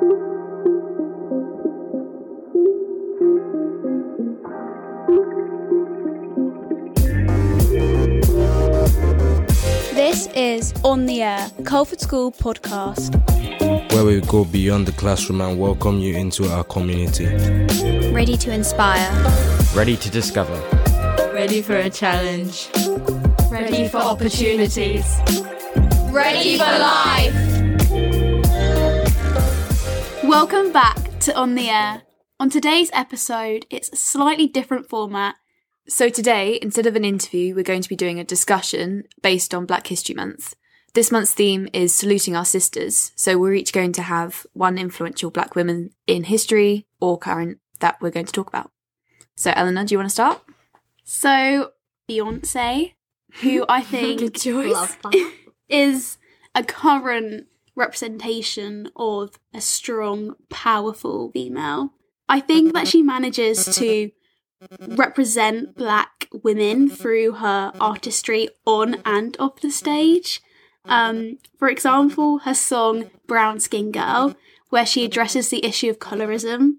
This 0.00 0.10
is 10.36 10.72
On 10.84 11.06
the 11.06 11.22
Air, 11.22 11.50
the 11.56 11.64
Culford 11.64 12.00
School 12.00 12.30
podcast. 12.30 13.12
where 13.92 14.04
we 14.04 14.20
go 14.20 14.44
beyond 14.44 14.86
the 14.86 14.92
classroom 14.92 15.40
and 15.40 15.58
welcome 15.58 15.98
you 15.98 16.14
into 16.14 16.48
our 16.48 16.62
community. 16.62 17.26
Ready 18.12 18.36
to 18.36 18.52
inspire. 18.52 19.10
Ready 19.74 19.96
to 19.96 20.08
discover. 20.10 20.54
Ready 21.34 21.60
for 21.60 21.74
a 21.74 21.90
challenge. 21.90 22.68
Ready 23.50 23.88
for 23.88 23.98
opportunities. 23.98 25.18
Ready 26.12 26.56
for 26.56 26.64
life. 26.64 27.47
Welcome 30.28 30.72
back 30.72 31.20
to 31.20 31.34
On 31.34 31.54
the 31.54 31.70
Air. 31.70 32.02
On 32.38 32.50
today's 32.50 32.90
episode, 32.92 33.64
it's 33.70 33.88
a 33.88 33.96
slightly 33.96 34.46
different 34.46 34.86
format. 34.86 35.36
So 35.88 36.10
today, 36.10 36.58
instead 36.60 36.84
of 36.84 36.94
an 36.96 37.04
interview, 37.06 37.54
we're 37.54 37.64
going 37.64 37.80
to 37.80 37.88
be 37.88 37.96
doing 37.96 38.20
a 38.20 38.24
discussion 38.24 39.04
based 39.22 39.54
on 39.54 39.64
Black 39.64 39.86
History 39.86 40.14
Month. 40.14 40.54
This 40.92 41.10
month's 41.10 41.32
theme 41.32 41.66
is 41.72 41.94
saluting 41.94 42.36
our 42.36 42.44
sisters, 42.44 43.10
so 43.16 43.38
we're 43.38 43.54
each 43.54 43.72
going 43.72 43.92
to 43.92 44.02
have 44.02 44.46
one 44.52 44.76
influential 44.76 45.30
black 45.30 45.56
woman 45.56 45.92
in 46.06 46.24
history 46.24 46.86
or 47.00 47.16
current 47.16 47.58
that 47.80 47.96
we're 48.02 48.10
going 48.10 48.26
to 48.26 48.32
talk 48.32 48.48
about. 48.48 48.70
So 49.34 49.54
Eleanor, 49.56 49.86
do 49.86 49.94
you 49.94 49.98
want 49.98 50.10
to 50.10 50.14
start? 50.14 50.42
So, 51.04 51.70
Beyonce, 52.06 52.92
who 53.40 53.64
I 53.66 53.80
think. 53.82 54.44
Love 54.44 54.98
a 56.54 56.64
current 56.64 57.46
representation 57.78 58.90
of 58.96 59.38
a 59.54 59.60
strong, 59.60 60.34
powerful 60.50 61.30
female. 61.32 61.94
I 62.28 62.40
think 62.40 62.74
that 62.74 62.88
she 62.88 63.02
manages 63.02 63.64
to 63.76 64.10
represent 64.86 65.76
black 65.76 66.28
women 66.42 66.90
through 66.90 67.32
her 67.32 67.72
artistry 67.80 68.48
on 68.66 68.96
and 69.04 69.36
off 69.38 69.60
the 69.60 69.70
stage. 69.70 70.42
Um, 70.84 71.38
for 71.58 71.68
example, 71.68 72.38
her 72.40 72.54
song 72.54 73.10
Brown 73.26 73.60
Skin 73.60 73.92
Girl, 73.92 74.34
where 74.70 74.86
she 74.86 75.04
addresses 75.04 75.48
the 75.48 75.64
issue 75.64 75.88
of 75.90 75.98
colorism, 75.98 76.78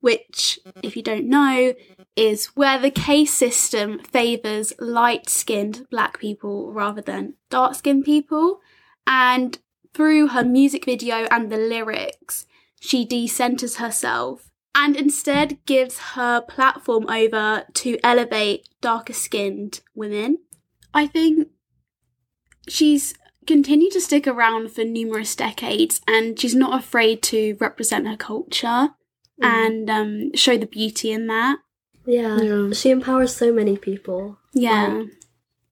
which, 0.00 0.58
if 0.82 0.96
you 0.96 1.02
don't 1.02 1.26
know, 1.26 1.74
is 2.16 2.46
where 2.56 2.78
the 2.78 2.90
caste 2.90 3.34
system 3.34 3.98
favours 3.98 4.72
light 4.78 5.28
skinned 5.28 5.86
black 5.90 6.18
people 6.18 6.72
rather 6.72 7.02
than 7.02 7.34
dark 7.50 7.74
skinned 7.74 8.04
people. 8.04 8.60
And 9.06 9.58
through 9.94 10.28
her 10.28 10.44
music 10.44 10.84
video 10.84 11.26
and 11.30 11.50
the 11.50 11.56
lyrics, 11.56 12.46
she 12.80 13.06
decenters 13.06 13.76
herself 13.76 14.50
and 14.74 14.96
instead 14.96 15.58
gives 15.66 15.98
her 16.14 16.40
platform 16.40 17.08
over 17.08 17.64
to 17.74 17.98
elevate 18.02 18.68
darker 18.80 19.12
skinned 19.12 19.80
women. 19.94 20.38
I 20.94 21.06
think 21.06 21.48
she's 22.68 23.14
continued 23.46 23.92
to 23.92 24.00
stick 24.00 24.26
around 24.26 24.70
for 24.70 24.84
numerous 24.84 25.34
decades 25.34 26.00
and 26.06 26.38
she's 26.38 26.54
not 26.54 26.78
afraid 26.78 27.22
to 27.24 27.56
represent 27.60 28.06
her 28.06 28.16
culture 28.16 28.90
and 29.42 29.88
um, 29.88 30.34
show 30.34 30.56
the 30.56 30.66
beauty 30.66 31.10
in 31.12 31.26
that. 31.26 31.58
Yeah. 32.06 32.40
Yeah. 32.40 32.72
She 32.72 32.90
empowers 32.90 33.34
so 33.34 33.52
many 33.52 33.76
people. 33.76 34.38
Yeah, 34.52 35.04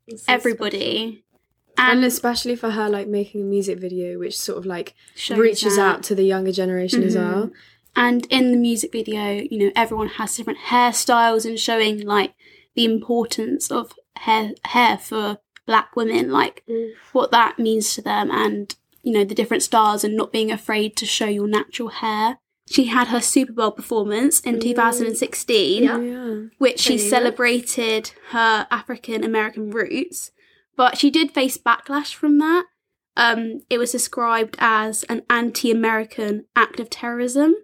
It's 0.07 0.25
so 0.25 0.33
everybody. 0.33 1.25
And 1.79 1.99
And, 1.99 2.05
especially 2.05 2.57
for 2.57 2.71
her 2.71 2.89
like 2.89 3.09
making 3.09 3.43
a 3.43 3.45
music 3.45 3.79
video 3.79 4.19
which 4.19 4.39
sort 4.39 4.59
of 4.59 4.67
like 4.67 4.95
reaches 5.31 5.77
that. 5.77 5.83
out 5.97 6.03
to 6.05 6.15
the 6.15 6.25
younger 6.25 6.53
generation 6.53 7.03
as 7.03 7.15
Mhm. 7.17 7.33
well 7.33 7.51
And 7.97 8.27
in 8.31 8.53
the 8.53 8.59
music 8.59 8.93
video, 8.93 9.41
you 9.51 9.59
know, 9.59 9.73
everyone 9.75 10.09
has 10.19 10.37
different 10.37 10.61
hairstyles 10.71 11.45
and 11.45 11.59
showing 11.59 12.01
like 12.03 12.35
the 12.77 12.85
importance 12.85 13.71
of 13.73 13.93
hair 14.17 14.53
hair 14.67 14.99
for 14.99 15.39
black 15.67 15.97
women, 15.97 16.31
like 16.31 16.63
Mm. 16.69 16.91
what 17.13 17.31
that 17.33 17.59
means 17.59 17.95
to 17.95 18.03
them 18.03 18.31
and 18.31 18.75
you 19.03 19.13
know, 19.13 19.25
the 19.25 19.35
different 19.35 19.63
styles 19.63 20.05
and 20.05 20.15
not 20.17 20.33
being 20.33 20.51
afraid 20.53 20.95
to 20.97 21.07
show 21.07 21.27
your 21.27 21.49
natural 21.49 21.89
hair. 21.89 22.39
She 22.71 22.85
had 22.87 23.09
her 23.09 23.21
Super 23.23 23.53
Bowl 23.53 23.71
performance 23.71 24.41
in 24.41 24.61
2016, 24.61 25.85
Yeah. 25.85 26.35
which 26.59 26.81
she 26.81 26.99
celebrated 26.99 28.13
her 28.31 28.67
African 28.71 29.25
American 29.25 29.71
roots, 29.71 30.31
but 30.79 30.97
she 30.97 31.11
did 31.11 31.33
face 31.33 31.59
backlash 31.59 32.15
from 32.15 32.39
that. 32.39 32.65
Um, 33.17 33.61
it 33.69 33.77
was 33.79 33.93
described 33.93 34.57
as 34.61 35.03
an 35.05 35.23
anti-American 35.29 36.47
act 36.57 36.79
of 36.81 36.89
terrorism 36.89 37.55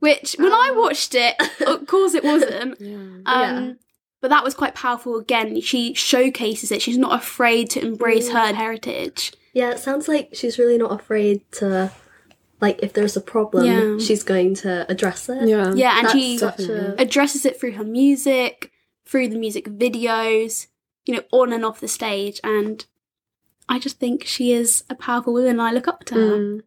which 0.00 0.34
when 0.38 0.52
I 0.52 0.72
watched 0.74 1.14
it, 1.14 1.34
of 1.66 1.86
course 1.86 2.14
it 2.14 2.24
wasn't. 2.24 2.80
yeah 2.80 2.96
Um, 2.96 3.22
Yeah. 3.26 3.72
But 4.22 4.28
that 4.30 4.42
was 4.42 4.54
quite 4.54 4.74
powerful. 4.74 5.18
Again, 5.18 5.60
she 5.60 5.94
showcases 5.94 6.72
it. 6.72 6.82
She's 6.82 6.98
not 6.98 7.20
afraid 7.20 7.70
to 7.70 7.80
embrace 7.84 8.30
her 8.30 8.52
heritage. 8.54 9.32
Yeah, 9.52 9.70
it 9.72 9.78
sounds 9.78 10.08
like 10.08 10.30
she's 10.32 10.58
really 10.58 10.78
not 10.78 10.90
afraid 10.90 11.42
to, 11.60 11.92
like, 12.60 12.80
if 12.82 12.92
there's 12.94 13.16
a 13.16 13.20
problem, 13.20 13.66
Yeah. 13.66 14.04
she's 14.04 14.22
going 14.24 14.54
to 14.56 14.90
address 14.90 15.28
it. 15.28 15.46
yeah 15.46 15.72
Yeah, 15.74 15.98
and 15.98 16.06
That's 16.08 16.12
she 16.18 16.38
such 16.38 16.60
a. 16.60 17.00
addresses 17.00 17.44
it 17.46 17.60
through 17.60 17.72
her 17.72 17.84
music, 17.84 18.72
through 19.04 19.28
the 19.28 19.38
music 19.38 19.66
videos, 19.66 20.66
you 21.06 21.14
know, 21.14 21.22
on 21.32 21.52
and 21.52 21.64
off 21.64 21.80
the 21.80 21.88
stage. 21.88 22.40
And 22.44 22.84
I 23.68 23.78
just 23.78 23.98
think 23.98 24.24
she 24.24 24.52
is 24.52 24.84
a 24.90 24.94
powerful 24.94 25.32
woman. 25.32 25.50
and 25.52 25.62
I 25.62 25.72
look 25.72 25.88
up 25.88 26.04
to 26.06 26.14
her. 26.14 26.36
Mm. 26.38 26.62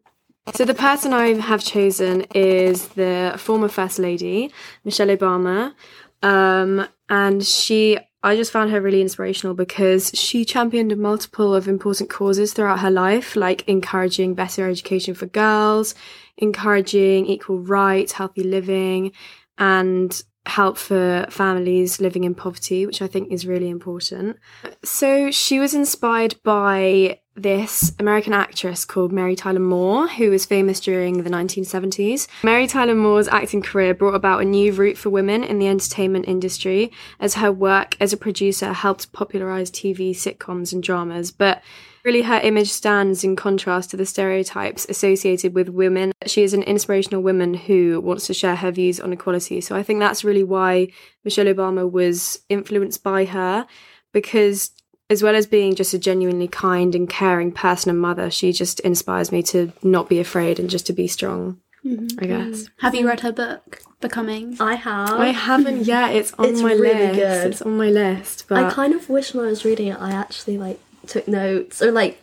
so 0.54 0.64
the 0.64 0.74
person 0.74 1.12
i 1.12 1.34
have 1.34 1.62
chosen 1.62 2.22
is 2.34 2.88
the 2.88 3.34
former 3.36 3.68
first 3.68 3.98
lady 3.98 4.50
michelle 4.84 5.08
obama 5.08 5.74
um, 6.22 6.86
and 7.10 7.44
she 7.44 7.98
i 8.22 8.34
just 8.34 8.50
found 8.50 8.70
her 8.70 8.80
really 8.80 9.02
inspirational 9.02 9.54
because 9.54 10.10
she 10.14 10.44
championed 10.44 10.96
multiple 10.96 11.54
of 11.54 11.68
important 11.68 12.08
causes 12.08 12.54
throughout 12.54 12.80
her 12.80 12.90
life 12.90 13.36
like 13.36 13.68
encouraging 13.68 14.34
better 14.34 14.66
education 14.68 15.14
for 15.14 15.26
girls 15.26 15.94
encouraging 16.38 17.26
equal 17.26 17.60
rights 17.60 18.12
healthy 18.12 18.42
living 18.42 19.12
and 19.58 20.22
help 20.50 20.76
for 20.76 21.26
families 21.30 22.00
living 22.00 22.24
in 22.24 22.34
poverty, 22.34 22.84
which 22.84 23.00
I 23.00 23.06
think 23.06 23.32
is 23.32 23.46
really 23.46 23.70
important. 23.70 24.36
So 24.84 25.30
she 25.30 25.60
was 25.60 25.74
inspired 25.74 26.34
by 26.42 27.20
this 27.42 27.92
American 27.98 28.32
actress 28.32 28.84
called 28.84 29.12
Mary 29.12 29.36
Tyler 29.36 29.60
Moore, 29.60 30.08
who 30.08 30.30
was 30.30 30.46
famous 30.46 30.80
during 30.80 31.22
the 31.22 31.30
1970s. 31.30 32.28
Mary 32.42 32.66
Tyler 32.66 32.94
Moore's 32.94 33.28
acting 33.28 33.62
career 33.62 33.94
brought 33.94 34.14
about 34.14 34.42
a 34.42 34.44
new 34.44 34.72
route 34.72 34.98
for 34.98 35.10
women 35.10 35.42
in 35.42 35.58
the 35.58 35.68
entertainment 35.68 36.26
industry 36.28 36.92
as 37.18 37.34
her 37.34 37.52
work 37.52 37.96
as 38.00 38.12
a 38.12 38.16
producer 38.16 38.72
helped 38.72 39.12
popularize 39.12 39.70
TV 39.70 40.10
sitcoms 40.10 40.72
and 40.72 40.82
dramas, 40.82 41.30
but 41.30 41.62
Really, 42.02 42.22
her 42.22 42.40
image 42.40 42.70
stands 42.70 43.24
in 43.24 43.36
contrast 43.36 43.90
to 43.90 43.96
the 43.98 44.06
stereotypes 44.06 44.86
associated 44.88 45.54
with 45.54 45.68
women. 45.68 46.12
She 46.24 46.42
is 46.42 46.54
an 46.54 46.62
inspirational 46.62 47.22
woman 47.22 47.52
who 47.52 48.00
wants 48.00 48.26
to 48.28 48.34
share 48.34 48.56
her 48.56 48.70
views 48.70 49.00
on 49.00 49.12
equality. 49.12 49.60
So 49.60 49.76
I 49.76 49.82
think 49.82 50.00
that's 50.00 50.24
really 50.24 50.44
why 50.44 50.88
Michelle 51.24 51.44
Obama 51.44 51.90
was 51.90 52.40
influenced 52.48 53.02
by 53.02 53.26
her, 53.26 53.66
because 54.14 54.70
as 55.10 55.22
well 55.22 55.34
as 55.34 55.46
being 55.46 55.74
just 55.74 55.92
a 55.92 55.98
genuinely 55.98 56.48
kind 56.48 56.94
and 56.94 57.08
caring 57.10 57.52
person 57.52 57.90
and 57.90 58.00
mother, 58.00 58.30
she 58.30 58.52
just 58.52 58.80
inspires 58.80 59.30
me 59.32 59.42
to 59.42 59.72
not 59.82 60.08
be 60.08 60.18
afraid 60.20 60.58
and 60.58 60.70
just 60.70 60.86
to 60.86 60.92
be 60.92 61.06
strong, 61.08 61.58
I 61.84 62.26
guess. 62.26 62.68
Have 62.78 62.94
you 62.94 63.06
read 63.06 63.20
her 63.20 63.32
book, 63.32 63.82
Becoming? 64.00 64.56
I 64.60 64.76
have. 64.76 65.10
I 65.20 65.26
haven't 65.28 65.84
yet. 65.94 66.14
It's 66.14 66.32
on 66.38 66.46
It's 66.46 66.62
my 66.62 66.72
really 66.72 67.08
list. 67.08 67.14
good. 67.18 67.46
It's 67.50 67.62
on 67.62 67.76
my 67.76 67.88
list. 67.90 68.44
But 68.48 68.64
I 68.64 68.70
kind 68.70 68.94
of 68.94 69.08
wish 69.10 69.34
when 69.34 69.44
I 69.44 69.48
was 69.48 69.64
reading 69.64 69.88
it, 69.88 69.98
I 70.00 70.12
actually, 70.12 70.56
like, 70.56 70.78
took 71.06 71.26
notes 71.28 71.82
or, 71.82 71.90
like, 71.92 72.22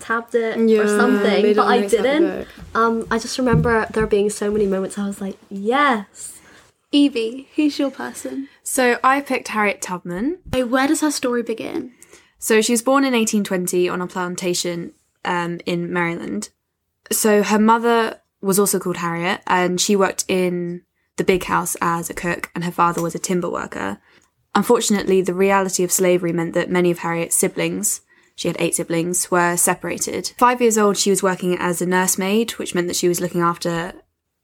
tabbed 0.00 0.34
it 0.34 0.58
Yeah, 0.68 0.80
or 0.80 0.88
something, 0.88 1.54
but 1.54 1.62
a 1.62 1.66
I 1.66 1.80
notes 1.80 1.94
out 1.94 1.96
the 1.98 2.02
didn't. 2.02 2.48
Um, 2.74 3.06
I 3.10 3.18
just 3.18 3.36
remember 3.38 3.86
there 3.92 4.06
being 4.06 4.30
so 4.30 4.50
many 4.50 4.66
moments 4.66 4.98
I 4.98 5.06
was 5.06 5.20
like, 5.20 5.36
yes. 5.50 6.40
Evie, 6.90 7.48
who's 7.54 7.78
your 7.78 7.90
person? 7.90 8.48
So 8.62 8.98
I 9.04 9.20
picked 9.20 9.48
Harriet 9.48 9.82
Tubman. 9.82 10.38
So 10.54 10.66
where 10.66 10.88
does 10.88 11.02
her 11.02 11.10
story 11.10 11.42
begin? 11.42 11.92
So 12.38 12.60
she 12.60 12.72
was 12.72 12.82
born 12.82 13.04
in 13.04 13.12
1820 13.12 13.88
on 13.88 14.00
a 14.00 14.06
plantation 14.06 14.92
um, 15.24 15.60
in 15.66 15.92
Maryland. 15.92 16.50
So 17.10 17.42
her 17.42 17.58
mother 17.58 18.20
was 18.40 18.58
also 18.58 18.78
called 18.78 18.98
Harriet, 18.98 19.40
and 19.46 19.80
she 19.80 19.96
worked 19.96 20.24
in 20.28 20.82
the 21.16 21.24
big 21.24 21.44
house 21.44 21.76
as 21.80 22.08
a 22.08 22.14
cook, 22.14 22.50
and 22.54 22.64
her 22.64 22.70
father 22.70 23.02
was 23.02 23.14
a 23.14 23.18
timber 23.18 23.50
worker. 23.50 23.98
Unfortunately, 24.54 25.20
the 25.20 25.34
reality 25.34 25.82
of 25.82 25.92
slavery 25.92 26.32
meant 26.32 26.54
that 26.54 26.70
many 26.70 26.90
of 26.90 26.98
Harriet's 26.98 27.36
siblings, 27.36 28.02
she 28.36 28.48
had 28.48 28.56
eight 28.60 28.74
siblings, 28.74 29.30
were 29.30 29.56
separated. 29.56 30.32
Five 30.38 30.60
years 30.60 30.78
old, 30.78 30.96
she 30.96 31.10
was 31.10 31.22
working 31.22 31.56
as 31.58 31.82
a 31.82 31.86
nursemaid, 31.86 32.52
which 32.52 32.74
meant 32.74 32.86
that 32.86 32.96
she 32.96 33.08
was 33.08 33.20
looking 33.20 33.40
after 33.40 33.94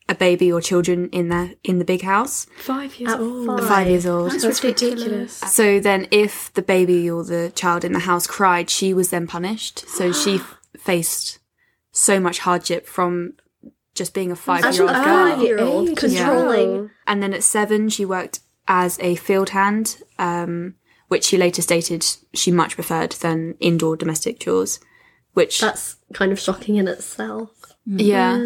a 0.09 0.15
baby 0.15 0.53
or 0.53 0.61
children 0.61 1.09
in 1.11 1.29
the 1.29 1.57
in 1.65 1.79
the 1.79 1.85
big 1.85 2.03
house. 2.03 2.47
five 2.59 2.95
years 2.97 3.13
At 3.13 3.21
old. 3.21 3.47
five. 3.47 3.69
Five 3.69 3.87
years 3.89 4.07
old. 4.07 4.33
That's, 4.33 4.63
ridiculous. 4.63 5.33
So 5.33 5.81
then, 5.81 6.07
if 6.11 6.53
the 6.55 6.63
baby 6.63 7.11
or 7.11 7.25
the 7.25 7.53
child 7.55 7.85
in 7.85 7.93
the 7.93 8.01
house 8.01 8.27
cried, 8.27 8.69
she 8.71 8.93
was 8.93 9.11
then 9.11 9.27
punished. 9.27 9.89
So 9.89 10.13
she 10.13 10.41
faced 10.77 11.39
so 11.93 12.21
much 12.21 12.41
hardship 12.41 12.87
from 12.87 13.35
just 13.95 14.13
being 14.13 14.31
a 14.33 14.37
five-year-old 14.37 14.91
girl. 14.91 15.05
five-year-old 15.05 15.89
Age 15.91 15.97
controlling. 15.97 16.71
well. 16.81 16.91
And 17.07 17.23
then 17.23 17.33
at 17.33 17.45
seven, 17.45 17.89
she 17.89 18.05
worked 18.05 18.41
as 18.67 18.99
a 19.01 19.15
field 19.15 19.51
hand, 19.51 20.03
um, 20.19 20.75
which 21.09 21.25
she 21.25 21.37
later 21.39 21.63
stated 21.63 22.05
she 22.33 22.51
much 22.51 22.75
preferred 22.75 23.13
than 23.13 23.55
indoor 23.61 23.97
domestic 23.97 24.41
chores. 24.41 24.81
Which, 25.35 25.61
That's 25.61 25.97
kind 26.13 26.33
of 26.33 26.41
shocking 26.41 26.77
in 26.77 26.89
itself. 26.89 27.51
yeah, 27.87 28.37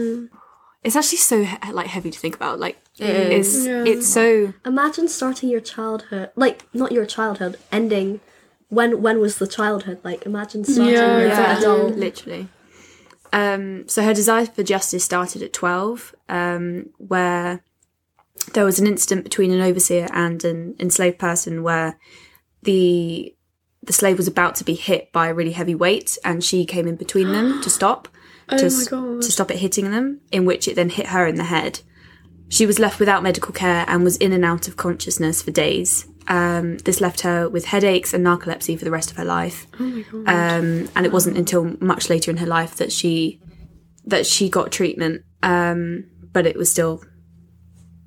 it's 0.84 0.96
actually 0.96 1.18
so 1.18 1.44
he- 1.44 1.72
like 1.72 1.86
heavy 1.88 2.10
to 2.10 2.18
think 2.18 2.36
about. 2.36 2.58
Like, 2.60 2.78
it's 2.98 3.54
it's 3.66 4.06
so 4.08 4.52
Imagine 4.64 5.08
starting 5.08 5.48
your 5.48 5.60
childhood, 5.60 6.30
like 6.36 6.66
not 6.74 6.92
your 6.92 7.06
childhood, 7.06 7.58
ending. 7.72 8.20
When 8.68 9.00
when 9.02 9.18
was 9.20 9.38
the 9.38 9.46
childhood? 9.46 10.00
Like 10.04 10.26
imagine 10.26 10.64
starting 10.64 10.94
Yeah. 10.94 11.18
your 11.18 11.28
yeah, 11.28 11.58
adult. 11.58 11.96
literally. 12.06 12.48
Um, 13.32 13.86
so 13.88 14.02
her 14.02 14.14
desire 14.14 14.46
for 14.46 14.62
justice 14.62 15.04
started 15.04 15.42
at 15.42 15.52
twelve, 15.52 16.14
um, 16.28 16.90
where 16.98 17.62
there 18.54 18.64
was 18.64 18.78
an 18.78 18.86
incident 18.86 19.24
between 19.24 19.50
an 19.52 19.60
overseer 19.60 20.08
and 20.12 20.42
an 20.44 20.74
enslaved 20.80 21.18
person 21.18 21.62
where 21.62 21.98
the 22.62 23.34
the 23.82 23.92
slave 23.92 24.16
was 24.18 24.26
about 24.28 24.54
to 24.56 24.64
be 24.64 24.74
hit 24.74 25.12
by 25.12 25.28
a 25.28 25.34
really 25.34 25.52
heavy 25.52 25.74
weight, 25.74 26.18
and 26.24 26.42
she 26.42 26.64
came 26.64 26.86
in 26.88 26.96
between 26.96 27.32
them 27.32 27.62
to 27.62 27.70
stop, 27.70 28.04
to, 28.04 28.10
Oh 28.50 28.56
my 28.56 28.62
s- 28.64 28.88
God. 28.88 29.22
to 29.22 29.30
stop 29.32 29.50
it 29.50 29.58
hitting 29.58 29.90
them. 29.90 30.20
In 30.32 30.44
which 30.44 30.68
it 30.68 30.76
then 30.76 30.88
hit 30.90 31.06
her 31.06 31.26
in 31.26 31.36
the 31.36 31.44
head. 31.44 31.80
She 32.50 32.64
was 32.66 32.78
left 32.78 32.98
without 32.98 33.22
medical 33.22 33.52
care 33.52 33.84
and 33.88 34.02
was 34.04 34.16
in 34.16 34.32
and 34.32 34.44
out 34.44 34.68
of 34.68 34.76
consciousness 34.76 35.42
for 35.42 35.50
days. 35.50 36.06
Um, 36.28 36.78
this 36.78 37.00
left 37.00 37.20
her 37.22 37.48
with 37.48 37.66
headaches 37.66 38.12
and 38.14 38.24
narcolepsy 38.24 38.78
for 38.78 38.84
the 38.84 38.90
rest 38.90 39.10
of 39.10 39.16
her 39.18 39.24
life. 39.24 39.66
Oh 39.78 39.84
my 40.12 40.56
Um, 40.56 40.88
and 40.96 41.04
it 41.06 41.12
wasn't 41.12 41.36
until 41.36 41.76
much 41.80 42.08
later 42.10 42.30
in 42.30 42.38
her 42.38 42.46
life 42.46 42.76
that 42.76 42.90
she 42.92 43.40
that 44.06 44.26
she 44.26 44.48
got 44.48 44.72
treatment. 44.72 45.22
Um, 45.42 46.04
but 46.32 46.46
it 46.46 46.56
was 46.56 46.70
still 46.70 47.02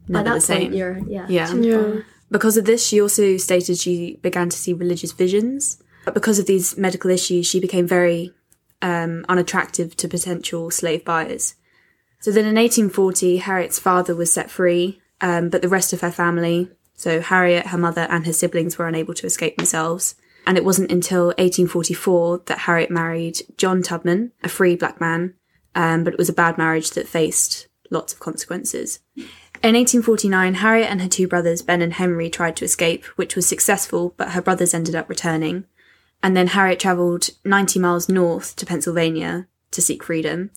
By 0.09 0.23
never 0.23 0.35
the 0.35 0.41
same. 0.41 0.61
point, 0.61 0.75
you're 0.75 0.99
yeah. 1.07 1.25
Yeah. 1.29 1.53
Yeah. 1.55 1.99
Because 2.31 2.57
of 2.57 2.65
this, 2.65 2.85
she 2.85 3.01
also 3.01 3.37
stated 3.37 3.77
she 3.77 4.17
began 4.21 4.49
to 4.49 4.57
see 4.57 4.73
religious 4.73 5.11
visions. 5.11 5.81
But 6.05 6.13
because 6.15 6.39
of 6.39 6.45
these 6.47 6.77
medical 6.77 7.11
issues, 7.11 7.45
she 7.45 7.59
became 7.59 7.85
very 7.87 8.33
um, 8.81 9.25
unattractive 9.29 9.95
to 9.97 10.07
potential 10.07 10.71
slave 10.71 11.05
buyers. 11.05 11.55
So 12.19 12.31
then 12.31 12.45
in 12.45 12.55
1840, 12.55 13.37
Harriet's 13.37 13.79
father 13.79 14.15
was 14.15 14.31
set 14.31 14.51
free, 14.51 15.01
um, 15.21 15.49
but 15.49 15.61
the 15.61 15.69
rest 15.69 15.93
of 15.93 16.01
her 16.01 16.11
family, 16.11 16.69
so 16.93 17.19
Harriet, 17.19 17.67
her 17.67 17.77
mother, 17.77 18.07
and 18.09 18.25
her 18.25 18.33
siblings, 18.33 18.77
were 18.77 18.87
unable 18.87 19.13
to 19.15 19.25
escape 19.25 19.57
themselves. 19.57 20.15
And 20.45 20.57
it 20.57 20.65
wasn't 20.65 20.91
until 20.91 21.27
1844 21.27 22.43
that 22.45 22.59
Harriet 22.59 22.91
married 22.91 23.41
John 23.57 23.81
Tubman, 23.81 24.31
a 24.43 24.49
free 24.49 24.75
black 24.75 24.99
man, 24.99 25.35
um, 25.75 26.03
but 26.03 26.13
it 26.13 26.19
was 26.19 26.29
a 26.29 26.33
bad 26.33 26.57
marriage 26.57 26.91
that 26.91 27.07
faced 27.07 27.67
lots 27.89 28.13
of 28.13 28.19
consequences. 28.19 28.99
In 29.63 29.75
1849, 29.75 30.55
Harriet 30.55 30.89
and 30.89 31.01
her 31.01 31.07
two 31.07 31.27
brothers, 31.27 31.61
Ben 31.61 31.83
and 31.83 31.93
Henry, 31.93 32.29
tried 32.29 32.55
to 32.55 32.65
escape, 32.65 33.05
which 33.15 33.35
was 33.35 33.47
successful, 33.47 34.15
but 34.17 34.31
her 34.31 34.41
brothers 34.41 34.73
ended 34.73 34.95
up 34.95 35.07
returning. 35.07 35.65
And 36.23 36.37
then 36.37 36.47
Harriet 36.47 36.79
travelled 36.79 37.29
90 37.43 37.79
miles 37.79 38.07
north 38.07 38.55
to 38.57 38.65
Pennsylvania 38.65 39.47
to 39.71 39.81
seek 39.81 40.03
freedom. 40.03 40.51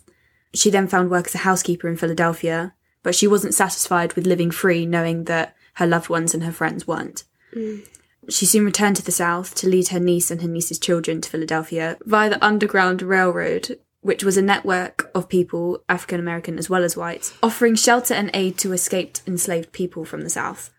She 0.53 0.71
then 0.71 0.89
found 0.89 1.11
work 1.11 1.27
as 1.27 1.35
a 1.35 1.39
housekeeper 1.39 1.89
in 1.89 1.97
Philadelphia, 1.97 2.75
but 3.03 3.15
she 3.15 3.27
wasn't 3.27 3.55
satisfied 3.55 4.13
with 4.13 4.27
living 4.27 4.51
free, 4.51 4.87
knowing 4.87 5.25
that 5.25 5.57
her 5.75 5.87
loved 5.87 6.09
ones 6.09 6.35
and 6.35 6.45
her 6.45 6.53
friends 6.53 6.87
weren't. 6.87 7.25
Mm. 7.55 7.87
She 8.29 8.47
soon 8.47 8.65
returned 8.65 8.97
to 8.97 9.05
the 9.05 9.13
South 9.13 9.55
to 9.57 9.69
lead 9.69 9.89
her 9.89 10.01
niece 10.01 10.31
and 10.31 10.41
her 10.41 10.49
niece's 10.49 10.79
children 10.79 11.21
to 11.21 11.29
Philadelphia 11.31 11.99
via 12.05 12.31
the 12.31 12.45
Underground 12.45 13.03
Railroad, 13.03 13.79
which 14.01 14.25
was 14.25 14.37
a 14.37 14.43
network 14.43 15.11
of 15.15 15.29
people, 15.29 15.83
African 15.89 16.21
American 16.21 16.59
as 16.59 16.71
well 16.71 16.85
as 16.85 16.97
white, 16.97 17.33
offering 17.43 17.75
shelter 17.75 18.15
and 18.15 18.31
aid 18.33 18.59
to 18.59 18.73
escaped 18.73 19.23
enslaved 19.27 19.73
people 19.73 20.05
from 20.05 20.23
the 20.23 20.31
South. 20.31 20.71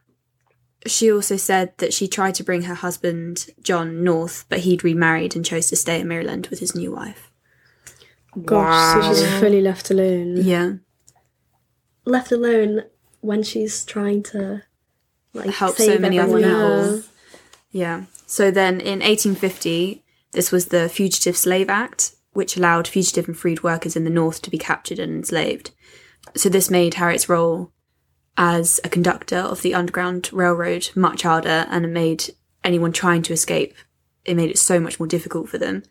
She 0.86 1.12
also 1.12 1.36
said 1.38 1.74
that 1.78 1.94
she 1.94 2.08
tried 2.08 2.36
to 2.36 2.44
bring 2.44 2.64
her 2.64 2.76
husband, 2.76 3.48
John, 3.62 4.04
north, 4.04 4.46
but 4.50 4.60
he'd 4.60 4.84
remarried 4.84 5.36
and 5.36 5.46
chose 5.46 5.68
to 5.70 5.76
stay 5.76 6.00
in 6.00 6.08
Maryland 6.08 6.48
with 6.48 6.60
his 6.60 6.76
new 6.76 6.92
wife. 6.92 7.32
Gosh, 8.44 9.06
so 9.06 9.14
she's 9.14 9.40
fully 9.40 9.62
left 9.62 9.90
alone. 9.90 10.38
Yeah. 10.38 10.74
Left 12.06 12.32
alone 12.32 12.84
when 13.22 13.42
she's 13.44 13.84
trying 13.86 14.22
to 14.24 14.62
like 15.34 15.50
Help 15.50 15.76
save 15.76 15.96
so 15.96 16.00
many 16.00 16.20
other 16.20 16.38
everyone 16.38 16.52
people. 16.52 16.96
else. 16.96 17.10
Yeah. 17.72 18.04
So 18.28 18.52
then 18.52 18.76
in 18.80 19.00
1850, 19.00 20.04
this 20.32 20.52
was 20.52 20.68
the 20.68 20.90
Fugitive 20.90 21.36
Slave 21.38 21.70
Act, 21.70 22.16
which 22.34 22.58
allowed 22.58 22.88
fugitive 22.88 23.28
and 23.28 23.38
freed 23.38 23.64
workers 23.64 23.96
in 23.96 24.04
the 24.04 24.10
North 24.10 24.42
to 24.44 24.50
be 24.50 24.58
captured 24.58 25.00
and 25.00 25.14
enslaved. 25.16 25.72
So 26.36 26.50
this 26.50 26.70
made 26.70 26.96
Harriet's 26.96 27.30
role 27.30 27.72
as 28.38 28.80
a 28.84 28.90
conductor 28.90 29.38
of 29.38 29.62
the 29.62 29.74
Underground 29.74 30.30
Railroad 30.34 30.90
much 30.96 31.22
harder 31.22 31.66
and 31.70 31.86
it 31.86 31.90
made 31.90 32.34
anyone 32.64 32.92
trying 32.92 33.22
to 33.24 33.34
escape, 33.34 33.76
it 34.26 34.36
made 34.36 34.50
it 34.50 34.58
so 34.58 34.80
much 34.80 35.00
more 35.00 35.08
difficult 35.08 35.50
for 35.50 35.58
them. 35.58 35.84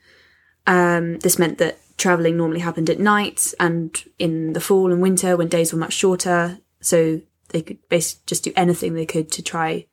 Um, 0.66 1.18
this 1.20 1.38
meant 1.38 1.58
that 1.58 1.78
travelling 1.96 2.36
normally 2.36 2.60
happened 2.60 2.90
at 2.90 2.98
night 2.98 3.54
and 3.60 3.96
in 4.18 4.52
the 4.52 4.60
fall 4.60 4.92
and 4.92 5.00
winter 5.00 5.36
when 5.36 5.48
days 5.48 5.72
were 5.72 5.78
much 5.78 5.92
shorter, 5.92 6.58
so 6.80 7.20
they 7.48 7.62
could 7.62 7.78
basically 7.88 8.22
just 8.26 8.44
do 8.44 8.52
anything 8.56 8.94
they 8.94 9.06
could 9.06 9.30
to 9.32 9.42
try 9.42 9.86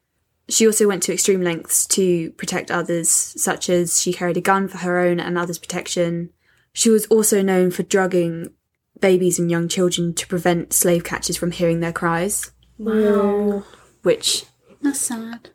she 0.52 0.66
also 0.66 0.88
went 0.88 1.04
to 1.04 1.14
extreme 1.14 1.42
lengths 1.42 1.86
to 1.88 2.32
protect 2.32 2.72
others, 2.72 3.10
such 3.10 3.70
as 3.70 4.02
she 4.02 4.14
carried 4.14 4.38
a 4.38 4.42
gun 4.42 4.68
for 4.68 4.80
her 4.80 5.00
own 5.00 5.20
and 5.20 5.38
others' 5.38 5.60
protection. 5.60 6.32
She 6.74 6.90
was 6.90 7.06
also 7.08 7.42
known 7.42 7.72
for 7.72 7.84
drugging 7.84 8.54
babies 9.00 9.40
and 9.40 9.50
young 9.50 9.68
children 9.68 10.14
to 10.14 10.28
prevent 10.28 10.74
slave 10.74 11.04
catchers 11.04 11.38
from 11.38 11.52
hearing 11.52 11.80
their 11.80 11.94
cries, 11.94 12.52
Wow. 12.78 13.64
which 14.04 14.46
That's 14.82 15.00
sad. 15.00 15.50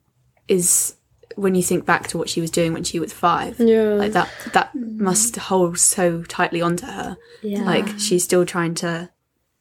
is 0.48 0.96
when 1.36 1.54
you 1.54 1.62
think 1.62 1.84
back 1.84 2.06
to 2.08 2.18
what 2.18 2.28
she 2.30 2.40
was 2.40 2.50
doing 2.50 2.72
when 2.72 2.84
she 2.84 2.98
was 2.98 3.12
five. 3.12 3.60
Yeah. 3.60 3.90
Like 3.94 4.12
that 4.12 4.30
that 4.52 4.70
hmm. 4.70 5.02
must 5.02 5.36
hold 5.36 5.78
so 5.78 6.22
tightly 6.22 6.62
onto 6.62 6.86
her. 6.86 7.16
Yeah. 7.42 7.62
Like 7.62 7.98
she's 7.98 8.24
still 8.24 8.46
trying 8.46 8.74
to 8.76 9.10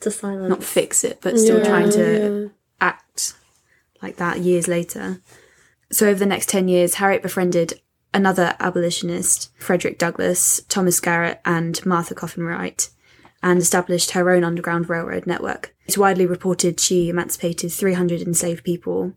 to 0.01 0.11
silence. 0.11 0.49
not 0.49 0.63
fix 0.63 1.03
it, 1.03 1.19
but 1.21 1.37
still 1.37 1.59
Yeah, 1.59 1.65
trying 1.65 1.89
to 1.91 2.43
yeah. 2.43 2.49
act 2.87 3.33
like 4.01 4.17
that 4.17 4.39
years 4.39 4.67
later. 4.67 5.21
So 5.91 6.07
over 6.07 6.19
the 6.19 6.25
next 6.25 6.49
10 6.49 6.67
years, 6.67 6.95
Harriet 6.95 7.21
befriended 7.21 7.79
another 8.13 8.55
abolitionist, 8.59 9.51
Frederick 9.57 9.97
Douglass, 9.97 10.61
Thomas 10.69 10.99
Garrett, 10.99 11.41
and 11.45 11.83
Martha 11.85 12.15
Coffin 12.15 12.43
Wright, 12.43 12.89
and 13.45 13.61
established 13.61 14.11
her 14.11 14.31
own 14.31 14.43
Underground 14.43 14.89
Railroad 14.89 15.27
network. 15.27 15.75
It's 15.85 15.99
widely 15.99 16.25
reported 16.25 16.79
she 16.79 17.09
emancipated 17.09 17.71
300 17.71 18.23
enslaved 18.23 18.63
people. 18.63 19.13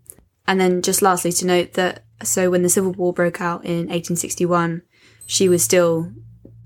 And 0.47 0.61
then 0.61 0.82
just 0.82 1.00
lastly 1.00 1.32
to 1.32 1.47
note 1.47 1.73
that 1.73 2.04
so 2.23 2.50
when 2.50 2.62
the 2.62 2.68
Civil 2.68 2.92
War 2.92 3.14
broke 3.14 3.40
out 3.40 3.64
in 3.64 3.88
1861, 3.88 4.82
she 5.25 5.49
was 5.49 5.64
still 5.64 6.12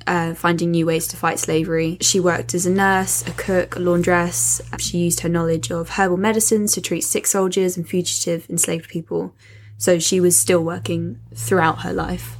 uh, 0.08 0.34
finding 0.34 0.72
new 0.72 0.86
ways 0.86 1.06
to 1.08 1.16
fight 1.16 1.38
slavery. 1.38 1.98
She 2.00 2.18
worked 2.18 2.52
as 2.52 2.66
a 2.66 2.70
nurse, 2.70 3.22
a 3.28 3.32
cook, 3.32 3.76
a 3.76 3.78
laundress. 3.78 4.60
She 4.78 4.98
used 4.98 5.20
her 5.20 5.28
knowledge 5.28 5.70
of 5.70 5.90
herbal 5.90 6.16
medicines 6.16 6.72
to 6.72 6.80
treat 6.80 7.04
sick 7.04 7.28
soldiers 7.28 7.76
and 7.76 7.88
fugitive 7.88 8.50
enslaved 8.50 8.88
people. 8.88 9.36
So 9.78 10.00
she 10.00 10.18
was 10.18 10.36
still 10.36 10.64
working 10.64 11.20
throughout 11.32 11.82
her 11.82 11.92
life 11.92 12.36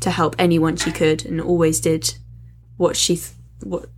to 0.00 0.10
help 0.10 0.36
anyone 0.38 0.76
she 0.76 0.92
could, 0.92 1.24
and 1.24 1.40
always 1.40 1.80
did 1.80 2.14
what 2.76 2.94
she 2.94 3.16
th- 3.16 3.32
what 3.62 3.88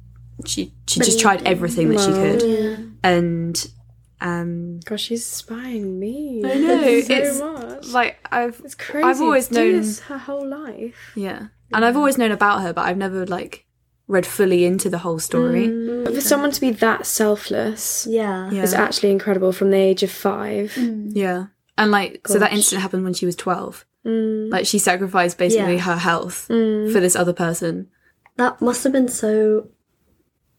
she 0.47 0.73
she 0.87 1.00
just 1.00 1.21
tried 1.21 1.47
everything 1.47 1.88
that 1.90 2.00
she 2.00 2.12
could. 2.12 2.95
And 3.02 3.66
um, 4.21 4.80
Gosh, 4.80 5.02
she's 5.02 5.25
spying 5.25 5.99
me. 5.99 6.42
I 6.45 6.54
know, 6.54 7.00
so 7.00 7.12
it's 7.14 7.40
much. 7.40 7.87
like 7.88 8.18
I've 8.33 8.61
it's 8.64 8.75
crazy. 8.75 9.04
I've 9.07 9.21
always 9.21 9.50
known 9.50 9.76
this 9.76 10.00
her 10.00 10.18
whole 10.18 10.47
life. 10.47 11.12
yeah, 11.14 11.49
and 11.73 11.85
I've 11.85 11.97
always 11.97 12.18
known 12.18 12.33
about 12.33 12.62
her, 12.62 12.73
but 12.73 12.83
I've 12.87 12.97
never 12.97 13.26
like 13.26 13.64
read 14.09 14.25
fully 14.26 14.64
into 14.64 14.88
the 14.88 14.99
whole 14.99 15.18
story. 15.18 15.68
But 16.04 16.14
for 16.14 16.21
someone 16.21 16.50
to 16.50 16.61
be 16.61 16.71
that 16.71 17.04
selfless 17.07 18.07
yeah. 18.11 18.50
Yeah. 18.50 18.62
is 18.62 18.73
actually 18.73 19.11
incredible 19.11 19.52
from 19.52 19.71
the 19.71 19.76
age 19.76 20.02
of 20.02 20.11
five. 20.11 20.73
Yeah. 20.76 21.47
And 21.76 21.90
like, 21.90 22.26
so 22.26 22.38
that 22.38 22.49
Gosh. 22.49 22.57
incident 22.57 22.83
happened 22.83 23.04
when 23.04 23.12
she 23.14 23.26
was 23.26 23.37
12. 23.37 23.85
Mm. 24.07 24.50
Like, 24.50 24.64
she 24.66 24.78
sacrificed 24.78 25.37
basically 25.38 25.75
Yeah. 25.75 25.80
her 25.83 25.97
health 25.97 26.49
Mm. 26.49 26.90
for 26.90 27.00
this 27.00 27.14
other 27.14 27.35
person. 27.35 27.88
That 28.37 28.61
must 28.62 28.83
have 28.85 28.92
been 28.95 29.07
so 29.09 29.68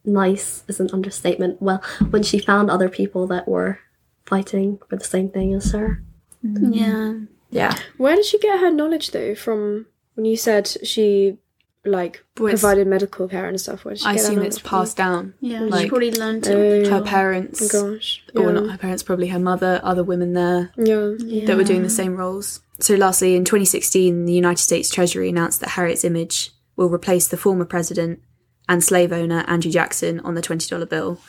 nice 0.10 0.64
is 0.68 0.80
an 0.80 0.90
understatement. 0.92 1.62
Well, 1.62 1.82
when 2.10 2.24
she 2.24 2.40
found 2.40 2.70
other 2.70 2.90
people 2.90 3.28
that 3.28 3.48
were 3.48 3.80
fighting 4.26 4.80
for 4.90 4.96
the 4.98 5.04
same 5.06 5.30
thing 5.30 5.54
as 5.54 5.72
her. 5.72 6.04
Mm. 6.46 6.76
Yeah. 6.76 7.14
Yeah. 7.52 7.78
Where 7.98 8.16
did 8.16 8.26
she 8.26 8.38
get 8.40 8.60
her 8.60 8.72
knowledge 8.72 9.12
though? 9.12 9.36
From 9.36 9.88
when 10.16 10.26
you 10.26 10.38
said 10.38 10.68
she 10.84 11.38
like 11.86 12.24
Well, 12.38 12.50
provided 12.52 12.88
medical 12.88 13.28
care 13.28 13.48
and 13.48 13.60
stuff. 13.60 13.86
Where 13.86 13.96
did 13.96 14.02
she 14.02 14.06
I 14.08 14.14
get 14.16 14.22
assume 14.24 14.40
it's 14.44 14.58
knowledge 14.58 14.62
from? 14.62 14.70
passed 14.70 14.98
down. 14.98 15.34
Yeah. 15.40 15.62
Like, 15.62 15.84
she 15.84 15.90
probably 15.90 16.12
learned 16.12 16.46
it. 16.46 16.86
yeah. 16.86 16.92
Her 16.92 16.98
oh, 16.98 17.04
parents, 17.06 17.74
Oh 17.74 17.92
gosh. 17.94 18.24
or 18.36 18.52
not 18.52 18.70
her 18.70 18.78
parents, 18.78 19.02
probably 19.02 19.28
her 19.28 19.40
mother, 19.40 19.80
other 19.84 20.04
women 20.04 20.34
there 20.34 20.72
Yeah. 20.78 21.46
that 21.46 21.56
were 21.58 21.64
doing 21.64 21.84
the 21.84 21.90
same 21.90 22.16
roles. 22.16 22.62
So, 22.82 22.96
lastly, 22.96 23.36
in 23.36 23.44
2016, 23.46 24.26
the 24.26 24.34
United 24.34 24.62
States 24.62 24.90
Treasury 24.90 25.30
announced 25.30 25.60
that 25.62 25.70
Harriet's 25.72 26.04
image 26.06 26.52
will 26.76 26.90
replace 26.90 27.28
the 27.28 27.36
former 27.38 27.66
president 27.66 28.20
and 28.70 28.82
slave 28.82 29.12
owner 29.12 29.44
Andrew 29.48 29.72
Jackson 29.72 30.22
on 30.22 30.36
the 30.36 30.42
$20 30.42 30.88
bill. 30.88 31.20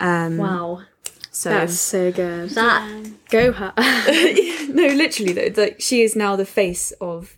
Um, 0.00 0.38
Wow. 0.38 0.82
So 1.30 1.50
That's 1.50 1.78
so 1.78 2.10
good. 2.10 2.50
That 2.50 3.10
Go 3.30 3.52
her. 3.52 3.72
no, 3.76 4.86
literally 4.94 5.32
though, 5.34 5.62
like 5.62 5.80
she 5.80 6.02
is 6.02 6.16
now 6.16 6.34
the 6.34 6.44
face 6.46 6.90
of 7.00 7.36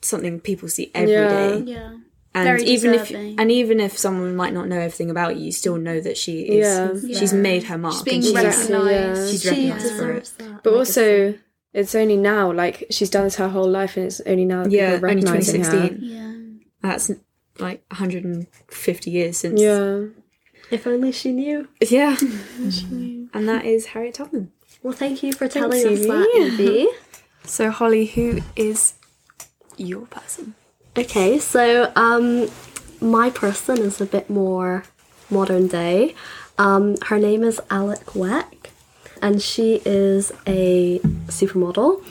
something 0.00 0.40
people 0.40 0.68
see 0.68 0.90
every 0.94 1.12
day. 1.14 1.58
Yeah. 1.58 1.74
Yeah. 1.76 1.96
And 2.34 2.44
Very 2.46 2.64
even 2.64 2.92
deserving. 2.92 3.32
if 3.34 3.38
and 3.40 3.52
even 3.52 3.80
if 3.80 3.96
someone 3.96 4.34
might 4.36 4.52
not 4.52 4.68
know 4.68 4.76
everything 4.78 5.10
about 5.10 5.36
you, 5.36 5.44
you 5.46 5.52
still 5.52 5.76
know 5.78 6.00
that 6.00 6.16
she 6.18 6.40
is. 6.42 7.04
Yeah. 7.04 7.18
She's 7.18 7.32
Yeah. 7.32 7.38
made 7.38 7.62
her 7.64 7.78
mark. 7.78 7.94
She's 7.94 8.02
being 8.02 8.16
and 8.16 8.24
she's, 8.26 8.34
Exactly, 8.36 8.74
yeah. 8.74 9.06
recognised. 9.06 9.30
she's 9.30 9.42
she 9.42 9.48
recognised 9.48 9.96
for 9.96 10.12
it. 10.12 10.32
that. 10.38 10.62
But 10.62 10.72
legacy. 10.74 11.00
also, 11.00 11.38
it's 11.72 11.94
only 11.94 12.16
now. 12.16 12.52
Like 12.52 12.84
she's 12.90 13.10
done 13.10 13.24
this 13.24 13.36
her 13.36 13.48
whole 13.48 13.70
life, 13.70 13.96
and 13.96 14.06
it's 14.06 14.20
only 14.26 14.44
now 14.44 14.64
that 14.64 14.72
Yeah, 14.72 14.94
people 14.94 15.06
are 15.06 15.10
only 15.10 15.22
recognizing 15.22 15.62
2016. 15.62 16.10
her. 16.10 16.14
Yeah. 16.14 16.32
That's 16.82 17.10
like 17.58 17.82
150 17.90 19.10
years 19.10 19.36
since. 19.38 19.60
Yeah. 19.60 20.04
if 20.70 20.86
only 20.86 21.12
she 21.12 21.32
knew. 21.32 21.68
Yeah. 21.80 22.16
and 22.20 23.48
that 23.48 23.64
is 23.64 23.86
Harriet 23.86 24.14
Tubman. 24.14 24.52
Well, 24.82 24.92
thank 24.94 25.22
you 25.22 25.32
for 25.32 25.48
telling 25.48 25.78
us 25.78 25.84
Evie. 25.84 26.06
that, 26.06 26.34
Evie. 26.36 26.88
So 27.44 27.70
Holly, 27.70 28.06
who 28.06 28.40
is 28.56 28.94
your 29.76 30.06
person? 30.06 30.56
Okay, 30.98 31.38
so 31.38 31.92
um, 31.94 32.48
my 33.00 33.30
person 33.30 33.78
is 33.78 34.00
a 34.00 34.06
bit 34.06 34.28
more 34.28 34.82
modern 35.30 35.68
day. 35.68 36.16
Um, 36.58 36.96
her 37.06 37.20
name 37.20 37.44
is 37.44 37.60
Alek 37.70 38.16
Wek, 38.16 38.70
and 39.22 39.40
she 39.40 39.80
is 39.84 40.32
a 40.46 40.98
supermodel 41.28 42.02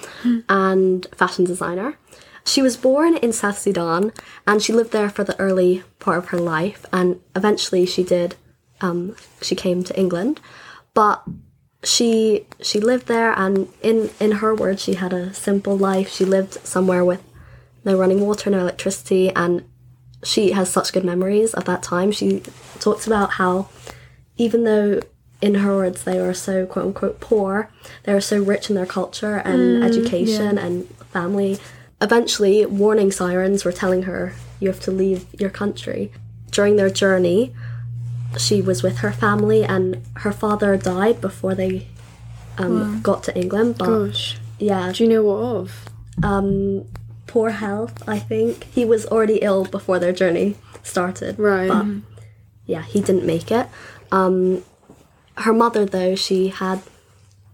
and 0.47 1.05
fashion 1.17 1.43
designer. 1.43 1.97
She 2.45 2.61
was 2.61 2.77
born 2.77 3.17
in 3.17 3.33
South 3.33 3.57
Sudan, 3.57 4.11
and 4.45 4.61
she 4.61 4.71
lived 4.71 4.91
there 4.91 5.09
for 5.09 5.23
the 5.23 5.39
early 5.39 5.83
part 5.99 6.19
of 6.19 6.27
her 6.29 6.37
life. 6.37 6.85
And 6.93 7.19
eventually, 7.35 7.85
she 7.85 8.03
did. 8.03 8.35
Um, 8.81 9.15
she 9.41 9.55
came 9.55 9.83
to 9.83 9.97
England, 9.97 10.41
but 10.93 11.23
she 11.83 12.45
she 12.61 12.79
lived 12.79 13.07
there, 13.07 13.33
and 13.33 13.69
in 13.81 14.09
in 14.19 14.33
her 14.33 14.53
words, 14.53 14.83
she 14.83 14.95
had 14.95 15.13
a 15.13 15.33
simple 15.33 15.77
life. 15.77 16.09
She 16.09 16.25
lived 16.25 16.53
somewhere 16.65 17.03
with 17.03 17.23
no 17.83 17.97
running 17.97 18.21
water, 18.21 18.49
no 18.49 18.59
electricity, 18.59 19.29
and 19.29 19.63
she 20.23 20.51
has 20.51 20.69
such 20.69 20.91
good 20.93 21.05
memories 21.05 21.53
of 21.53 21.65
that 21.65 21.83
time. 21.83 22.11
She 22.11 22.41
talks 22.79 23.07
about 23.07 23.31
how, 23.33 23.69
even 24.37 24.63
though 24.63 24.99
in 25.41 25.55
her 25.55 25.75
words 25.75 26.03
they 26.03 26.19
were 26.19 26.33
so 26.33 26.65
quote 26.65 26.85
unquote 26.85 27.19
poor, 27.19 27.69
they 28.03 28.13
were 28.13 28.21
so 28.21 28.41
rich 28.41 28.69
in 28.69 28.75
their 28.75 28.85
culture 28.85 29.37
and 29.37 29.83
education 29.83 30.57
and 30.57 30.87
family. 31.13 31.59
Eventually, 32.05 32.65
warning 32.67 33.11
sirens 33.11 33.65
were 33.65 33.71
telling 33.71 34.03
her, 34.03 34.33
You 34.59 34.67
have 34.69 34.79
to 34.81 34.91
leave 34.91 35.25
your 35.41 35.49
country. 35.49 36.11
During 36.51 36.75
their 36.75 36.91
journey, 37.03 37.51
she 38.37 38.61
was 38.61 38.83
with 38.83 38.97
her 38.99 39.11
family, 39.11 39.63
and 39.63 39.85
her 40.23 40.31
father 40.31 40.77
died 40.77 41.19
before 41.19 41.55
they 41.55 41.87
um, 42.59 43.01
got 43.01 43.23
to 43.23 43.31
England. 43.35 43.79
But 43.79 43.87
Gosh. 43.87 44.37
yeah, 44.59 44.91
Do 44.93 45.03
you 45.03 45.09
know 45.09 45.23
what 45.23 45.39
of? 45.57 45.85
um, 46.21 46.85
poor 47.25 47.49
health. 47.49 48.07
I 48.07 48.19
think 48.19 48.65
he 48.65 48.85
was 48.85 49.05
already 49.07 49.39
ill 49.41 49.65
before 49.65 49.97
their 49.99 50.13
journey 50.13 50.55
started. 50.83 51.39
Right. 51.39 51.67
But 51.67 51.85
yeah, 52.67 52.83
he 52.83 53.01
didn't 53.01 53.25
make 53.25 53.51
it. 53.51 53.67
Um, 54.11 54.63
her 55.37 55.53
mother, 55.53 55.85
though, 55.85 56.13
she 56.15 56.49
had 56.49 56.81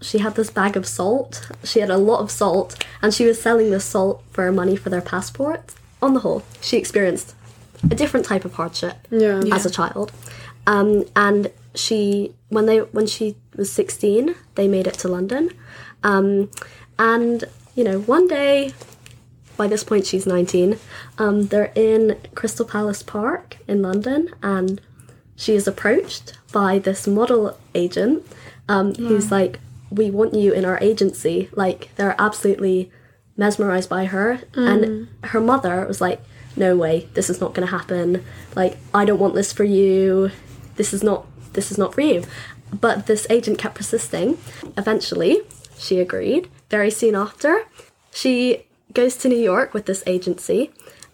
she 0.01 0.17
had 0.19 0.35
this 0.35 0.49
bag 0.49 0.75
of 0.75 0.85
salt. 0.87 1.49
She 1.63 1.79
had 1.79 1.89
a 1.89 1.97
lot 1.97 2.19
of 2.21 2.31
salt, 2.31 2.83
and 3.01 3.13
she 3.13 3.25
was 3.25 3.41
selling 3.41 3.69
the 3.71 3.79
salt 3.79 4.23
for 4.31 4.51
money 4.51 4.75
for 4.75 4.89
their 4.89 5.01
passport. 5.01 5.61
On 6.01 6.13
the 6.13 6.21
whole, 6.21 6.43
she 6.61 6.77
experienced 6.77 7.35
a 7.83 7.95
different 7.95 8.25
type 8.25 8.43
of 8.45 8.53
hardship 8.55 8.95
Yeah. 9.11 9.41
as 9.51 9.65
a 9.65 9.69
child. 9.69 10.11
Um, 10.67 11.05
and 11.15 11.51
she, 11.75 12.33
when 12.49 12.65
they, 12.65 12.79
when 12.79 13.07
she 13.07 13.35
was 13.55 13.71
sixteen, 13.71 14.35
they 14.55 14.67
made 14.67 14.87
it 14.87 14.95
to 14.95 15.07
London. 15.07 15.51
Um, 16.03 16.49
and 16.97 17.43
you 17.75 17.83
know, 17.83 17.99
one 18.01 18.27
day, 18.27 18.73
by 19.57 19.67
this 19.67 19.83
point 19.83 20.05
she's 20.07 20.25
nineteen. 20.25 20.77
Um, 21.17 21.47
they're 21.47 21.71
in 21.75 22.17
Crystal 22.35 22.65
Palace 22.65 23.03
Park 23.03 23.57
in 23.67 23.81
London, 23.81 24.29
and 24.41 24.81
she 25.35 25.55
is 25.55 25.67
approached 25.67 26.37
by 26.51 26.79
this 26.79 27.07
model 27.07 27.57
agent, 27.73 28.25
um, 28.67 28.93
who's 28.95 29.31
like, 29.31 29.59
"We 29.91 30.09
want 30.09 30.33
you 30.33 30.53
in 30.53 30.65
our 30.65 30.79
agency." 30.81 31.49
Like 31.53 31.89
they're 31.95 32.15
absolutely 32.17 32.91
mesmerized 33.37 33.89
by 33.89 34.05
her, 34.05 34.39
and 34.53 34.83
mm. 34.83 35.07
her 35.25 35.41
mother 35.41 35.85
was 35.85 36.01
like, 36.01 36.21
"No 36.55 36.75
way, 36.75 37.07
this 37.13 37.29
is 37.29 37.39
not 37.39 37.53
going 37.53 37.67
to 37.67 37.77
happen. 37.77 38.23
Like 38.55 38.77
I 38.93 39.05
don't 39.05 39.19
want 39.19 39.35
this 39.35 39.53
for 39.53 39.63
you. 39.63 40.31
This 40.75 40.93
is 40.93 41.03
not. 41.03 41.25
This 41.53 41.71
is 41.71 41.77
not 41.77 41.93
for 41.93 42.01
you." 42.01 42.23
But 42.79 43.05
this 43.05 43.27
agent 43.29 43.57
kept 43.57 43.75
persisting. 43.75 44.37
Eventually, 44.77 45.41
she 45.77 45.99
agreed. 45.99 46.49
Very 46.69 46.89
soon 46.89 47.15
after, 47.15 47.65
she 48.13 48.65
goes 48.93 49.17
to 49.17 49.27
New 49.27 49.37
York 49.37 49.73
with 49.73 49.85
this 49.85 50.03
agency, 50.07 50.71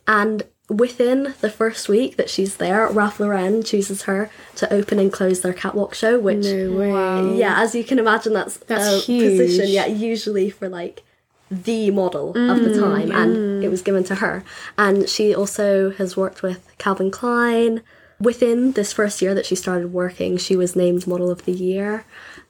and 0.08 0.44
within 0.70 1.34
the 1.42 1.50
first 1.50 1.88
week 1.88 2.18
that 2.18 2.30
she's 2.30 2.58
there, 2.58 2.88
Ralph 2.88 3.20
Lauren 3.20 3.64
chooses 3.64 4.04
her 4.04 4.30
to 4.56 4.72
open 4.74 5.00
and 5.00 5.12
close 5.12 5.42
their 5.42 5.54
catwalk 5.54 5.94
show, 5.94 6.20
which 6.20 6.46
No 6.46 6.72
way. 6.74 7.38
yeah, 7.38 7.62
as 7.62 7.74
you 7.74 7.84
can 7.84 8.00
imagine, 8.00 8.34
that's, 8.34 8.58
That's 8.58 8.86
a 8.86 8.96
position. 8.98 9.66
huge. 9.66 9.70
Yeah, 9.70 9.86
usually 9.86 10.50
for 10.50 10.68
like 10.68 11.04
the 11.50 11.92
model 11.92 12.30
of 12.32 12.60
the 12.62 12.72
mm. 12.72 12.80
time, 12.80 13.12
and 13.12 13.36
mm. 13.36 13.64
it 13.64 13.70
was 13.70 13.82
given 13.82 14.04
to 14.06 14.16
her. 14.16 14.44
And 14.78 15.08
she 15.08 15.34
also 15.34 15.92
has 15.92 16.18
worked 16.18 16.42
with 16.44 16.68
Calvin 16.78 17.12
Klein. 17.12 17.82
Within 18.20 18.72
this 18.72 18.92
first 18.92 19.22
year 19.22 19.34
that 19.36 19.46
she 19.46 19.56
started 19.56 19.94
working, 19.94 20.38
she 20.38 20.56
was 20.56 20.76
named 20.76 21.08
Model 21.08 21.30
of 21.30 21.46
the 21.46 21.52
Year, 21.52 22.04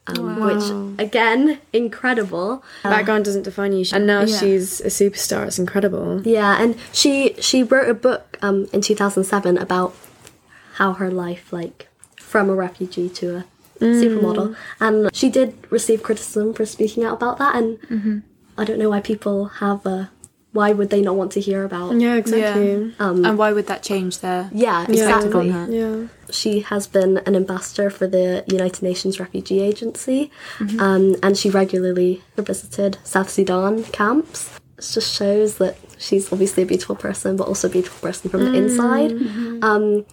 um, 0.07 0.39
which 0.39 0.99
again, 0.99 1.59
incredible. 1.73 2.63
Background 2.83 3.25
doesn't 3.25 3.43
define 3.43 3.73
you. 3.73 3.85
And 3.93 4.05
now 4.07 4.25
she's 4.25 4.79
a 4.81 4.87
superstar. 4.87 5.47
It's 5.47 5.59
incredible. 5.59 6.21
Yeah, 6.25 6.61
and 6.61 6.75
she 6.93 7.35
she 7.39 7.63
wrote 7.63 7.89
a 7.89 7.93
book 7.93 8.37
um, 8.41 8.67
in 8.73 8.81
2007 8.81 9.57
about 9.57 9.93
how 10.75 10.93
her 10.93 11.09
life 11.11 11.51
like 11.51 11.87
from 12.17 12.49
a 12.49 12.53
refugee 12.55 13.09
to 13.09 13.37
a 13.37 13.45
supermodel, 13.79 14.55
and 14.79 15.09
she 15.15 15.29
did 15.29 15.55
receive 15.71 16.01
criticism 16.03 16.53
for 16.53 16.65
speaking 16.65 17.03
out 17.03 17.13
about 17.13 17.37
that. 17.37 17.55
And 17.55 18.23
I 18.57 18.63
don't 18.63 18.79
know 18.79 18.89
why 18.89 19.01
people 19.01 19.45
have 19.59 19.85
a 19.85 20.09
why 20.57 20.71
would 20.73 20.89
they 20.89 21.01
not 21.01 21.15
want 21.15 21.31
to 21.33 21.39
hear 21.39 21.63
about? 21.63 21.89
Yeah, 22.01 22.15
exactly. 22.15 22.91
and 22.99 23.37
why 23.37 23.53
would 23.53 23.67
that 23.67 23.83
change 23.83 24.19
their 24.25 24.49
Yeah, 24.51 24.85
perspective 24.85 25.35
on 25.35 25.45
exactly. 25.47 25.77
Yeah. 25.77 26.07
She 26.31 26.61
has 26.61 26.87
been 26.87 27.19
an 27.27 27.35
ambassador 27.35 27.89
for 27.91 28.07
the 28.07 28.43
United 28.47 28.81
Nations 28.81 29.19
Refugee 29.19 29.61
Agency, 29.61 30.31
um, 30.79 31.15
and 31.21 31.37
she 31.37 31.51
regularly 31.51 32.23
visited 32.35 32.97
South 33.03 33.29
Sudan 33.29 33.83
camps. 33.99 34.59
It 34.79 34.89
just 34.95 35.15
shows 35.15 35.59
that 35.59 35.77
she's 35.99 36.33
obviously 36.33 36.63
a 36.63 36.65
beautiful 36.65 36.95
person, 36.95 37.37
but 37.37 37.47
also 37.47 37.67
a 37.67 37.71
beautiful 37.71 38.01
person 38.07 38.31
from 38.31 38.41
the 38.45 38.53
inside. 38.61 39.11
Um, 39.61 40.05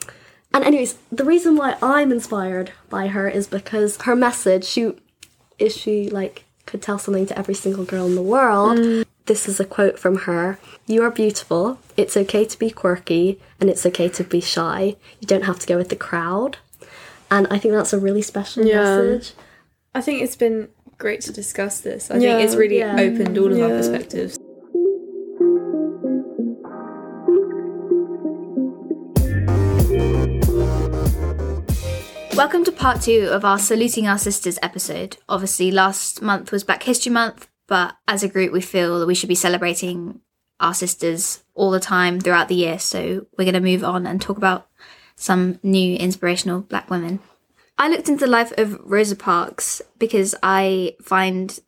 and 0.53 0.63
anyways, 0.63 0.99
the 1.11 1.25
reason 1.25 1.57
why 1.57 1.77
I'm 1.83 2.13
inspired 2.13 2.73
by 2.91 3.09
her 3.09 3.27
is 3.29 3.47
because 3.47 3.97
her 4.03 4.15
message, 4.15 4.65
she 4.65 4.93
is 5.59 5.75
she 5.75 6.11
like 6.11 6.44
could 6.67 6.83
tell 6.83 6.99
something 6.99 7.27
to 7.27 7.39
every 7.39 7.55
single 7.55 7.85
girl 7.85 8.07
in 8.07 8.15
the 8.15 8.23
world. 8.23 8.79
Mm. 8.79 9.05
This 9.27 9.49
is 9.49 9.59
a 9.59 9.65
quote 9.65 9.99
from 9.99 10.17
her. 10.21 10.59
You 10.87 11.03
are 11.03 11.11
beautiful. 11.11 11.79
It's 11.97 12.17
okay 12.17 12.45
to 12.45 12.59
be 12.59 12.71
quirky 12.71 13.41
and 13.59 13.71
it's 13.71 13.87
okay 13.87 14.09
to 14.11 14.25
be 14.25 14.41
shy. 14.41 14.97
You 15.21 15.27
don't 15.27 15.45
have 15.45 15.59
to 15.61 15.67
go 15.67 15.77
with 15.79 15.89
the 15.89 15.97
crowd. 15.97 16.59
And 17.31 17.47
I 17.51 17.59
think 17.59 17.73
that's 17.75 17.93
a 17.93 17.99
really 17.99 18.23
special 18.23 18.65
Yeah. 18.67 18.83
message. 19.03 19.33
I 19.95 20.01
think 20.03 20.23
it's 20.23 20.37
been 20.37 20.69
great 20.99 21.21
to 21.23 21.33
discuss 21.33 21.81
this. 21.81 22.11
I 22.11 22.19
Yeah, 22.19 22.37
think 22.37 22.47
it's 22.49 22.57
really 22.57 22.79
yeah. 22.79 22.95
opened 23.01 23.39
all 23.39 23.53
of 23.53 23.61
our 23.61 23.71
perspectives. 23.71 24.39
Welcome 32.37 32.65
to 32.65 32.73
part 32.73 33.01
two 33.01 33.29
of 33.31 33.45
our 33.45 33.61
Saluting 33.61 34.09
Our 34.09 34.19
Sisters 34.19 34.59
episode. 34.61 35.19
Obviously, 35.29 35.71
last 35.71 36.21
month 36.21 36.51
was 36.51 36.65
Black 36.65 36.83
History 36.83 37.13
Month, 37.13 37.49
but 37.69 37.97
as 38.09 38.25
a 38.25 38.29
group, 38.29 38.53
we 38.53 38.61
feel 38.61 38.99
that 38.99 39.07
we 39.07 39.15
should 39.15 39.29
be 39.29 39.37
celebrating 39.37 40.21
our 40.59 40.75
sisters 40.75 41.45
all 41.55 41.71
the 41.71 41.79
time 41.79 42.19
throughout 42.19 42.49
the 42.49 42.57
year. 42.57 42.81
So 42.81 43.27
we're 43.39 43.45
going 43.45 43.55
to 43.55 43.61
move 43.61 43.85
on 43.85 44.05
and 44.05 44.21
talk 44.21 44.37
about 44.37 44.67
some 45.15 45.61
new 45.63 45.95
inspirational 45.95 46.63
Black 46.63 46.91
women. 46.91 47.21
I 47.79 47.89
looked 47.89 48.09
into 48.09 48.25
the 48.25 48.31
life 48.31 48.53
of 48.59 48.81
Rosa 48.83 49.15
Parks 49.15 49.81
because 50.01 50.35
I 50.43 50.97
find 51.01 51.61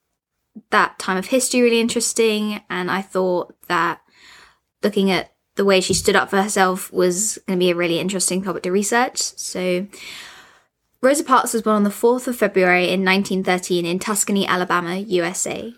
that 0.70 0.98
time 0.98 1.16
of 1.16 1.26
history 1.26 1.62
really 1.62 1.80
interesting, 1.80 2.60
and 2.68 2.90
I 2.90 3.02
thought 3.02 3.54
that 3.68 4.00
looking 4.82 5.12
at 5.12 5.32
the 5.54 5.64
way 5.64 5.80
she 5.80 5.94
stood 5.94 6.16
up 6.16 6.30
for 6.30 6.42
herself 6.42 6.92
was 6.92 7.38
going 7.46 7.56
to 7.56 7.64
be 7.64 7.70
a 7.70 7.76
really 7.76 8.00
interesting 8.00 8.42
topic 8.42 8.64
to 8.64 8.72
research. 8.72 9.18
So, 9.18 9.86
Rosa 11.02 11.24
Parks 11.24 11.52
was 11.52 11.62
born 11.62 11.76
on 11.76 11.84
the 11.84 11.90
4th 11.90 12.26
of 12.26 12.36
February 12.36 12.84
in 12.84 13.04
1913 13.04 13.84
in 13.84 13.98
Tuskegee, 13.98 14.46
Alabama, 14.46 14.96
USA. 14.96 15.74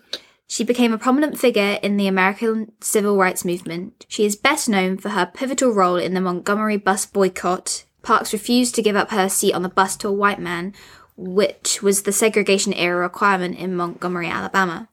She 0.47 0.63
became 0.63 0.93
a 0.93 0.97
prominent 0.97 1.37
figure 1.37 1.77
in 1.83 1.97
the 1.97 2.07
American 2.07 2.71
civil 2.81 3.17
rights 3.17 3.45
movement. 3.45 4.05
She 4.07 4.25
is 4.25 4.35
best 4.35 4.67
known 4.67 4.97
for 4.97 5.09
her 5.09 5.29
pivotal 5.31 5.71
role 5.71 5.97
in 5.97 6.13
the 6.13 6.21
Montgomery 6.21 6.77
bus 6.77 7.05
boycott 7.05 7.85
Parks 8.01 8.33
refused 8.33 8.75
to 8.75 8.81
give 8.81 8.95
up 8.95 9.11
her 9.11 9.29
seat 9.29 9.53
on 9.53 9.61
the 9.61 9.69
bus 9.69 9.95
to 9.97 10.07
a 10.07 10.13
white 10.13 10.39
man, 10.39 10.73
which 11.17 11.81
was 11.81 12.03
the 12.03 12.11
segregation 12.11 12.73
era 12.73 13.01
requirement 13.01 13.57
in 13.57 13.75
Montgomery, 13.75 14.27
Alabama. 14.27 14.89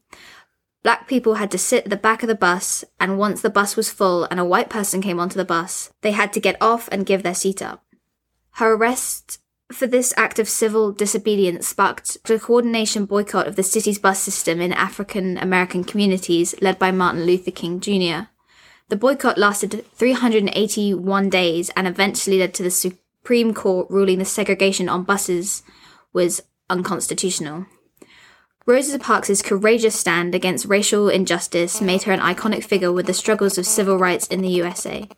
Black 0.83 1.09
people 1.09 1.35
had 1.35 1.51
to 1.51 1.59
sit 1.59 1.85
at 1.85 1.91
the 1.91 1.97
back 1.97 2.23
of 2.23 2.29
the 2.29 2.35
bus, 2.35 2.85
and 3.01 3.19
once 3.19 3.41
the 3.41 3.51
bus 3.51 3.77
was 3.77 3.91
full 3.91 4.25
and 4.25 4.39
a 4.39 4.45
white 4.45 4.71
person 4.71 5.01
came 5.01 5.19
onto 5.19 5.37
the 5.37 5.45
bus, 5.45 5.93
they 6.01 6.13
had 6.13 6.33
to 6.33 6.41
get 6.41 6.61
off 6.61 6.89
and 6.93 7.07
give 7.07 7.23
their 7.23 7.35
seat 7.35 7.63
up. 7.63 7.85
Her 8.53 8.75
arrest 8.75 9.41
for 9.73 9.87
this 9.87 10.15
act 10.17 10.39
of 10.39 10.49
civil 10.49 10.93
disobedience 10.93 11.67
sparked 11.67 12.23
the 12.25 12.39
coordination 12.39 13.05
boycott 13.05 13.47
of 13.47 13.57
the 13.57 13.63
city's 13.63 13.99
bus 13.99 14.21
system 14.21 14.61
in 14.61 14.73
African 14.73 15.37
American 15.39 15.85
communities 15.85 16.55
led 16.61 16.79
by 16.79 16.91
Martin 16.91 17.25
Luther 17.25 17.51
King 17.51 17.81
Jr. 17.81 18.29
The 18.89 18.97
boycott 18.97 19.39
lasted 19.39 19.85
381 19.95 21.29
days 21.29 21.71
and 21.77 21.89
eventually 21.89 22.39
led 22.39 22.55
to 22.55 22.63
the 22.63 22.71
Supreme 22.71 23.53
Court 23.53 23.89
ruling 23.91 24.21
the 24.21 24.25
segregation 24.25 24.89
on 24.89 25.03
buses 25.03 25.65
was 26.13 26.41
unconstitutional. 26.71 27.67
Rosa 28.65 28.99
Parks' 28.99 29.43
courageous 29.43 29.95
stand 29.95 30.35
against 30.35 30.67
racial 30.67 31.09
injustice 31.09 31.81
made 31.81 32.03
her 32.03 32.13
an 32.13 32.21
iconic 32.21 32.65
figure 32.65 32.93
with 32.93 33.07
the 33.07 33.15
struggles 33.15 33.59
of 33.59 33.67
civil 33.67 33.97
rights 33.97 34.27
in 34.27 34.43
the 34.43 34.49
USA. 34.49 35.09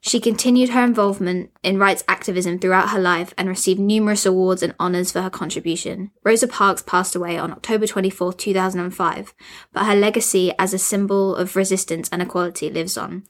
She 0.00 0.20
continued 0.20 0.70
her 0.70 0.84
involvement 0.84 1.50
in 1.62 1.78
rights 1.78 2.04
activism 2.08 2.58
throughout 2.58 2.90
her 2.90 3.00
life 3.00 3.34
and 3.36 3.48
received 3.48 3.80
numerous 3.80 4.24
awards 4.24 4.62
and 4.62 4.74
honours 4.78 5.12
for 5.12 5.22
her 5.22 5.30
contribution. 5.30 6.10
Rosa 6.24 6.48
Parks 6.48 6.82
passed 6.82 7.14
away 7.14 7.36
on 7.38 7.52
October 7.52 7.86
24, 7.86 8.32
2005, 8.32 9.34
but 9.72 9.84
her 9.84 9.94
legacy 9.94 10.52
as 10.58 10.72
a 10.72 10.78
symbol 10.78 11.34
of 11.34 11.56
resistance 11.56 12.08
and 12.10 12.22
equality 12.22 12.70
lives 12.70 12.96
on. 12.96 13.24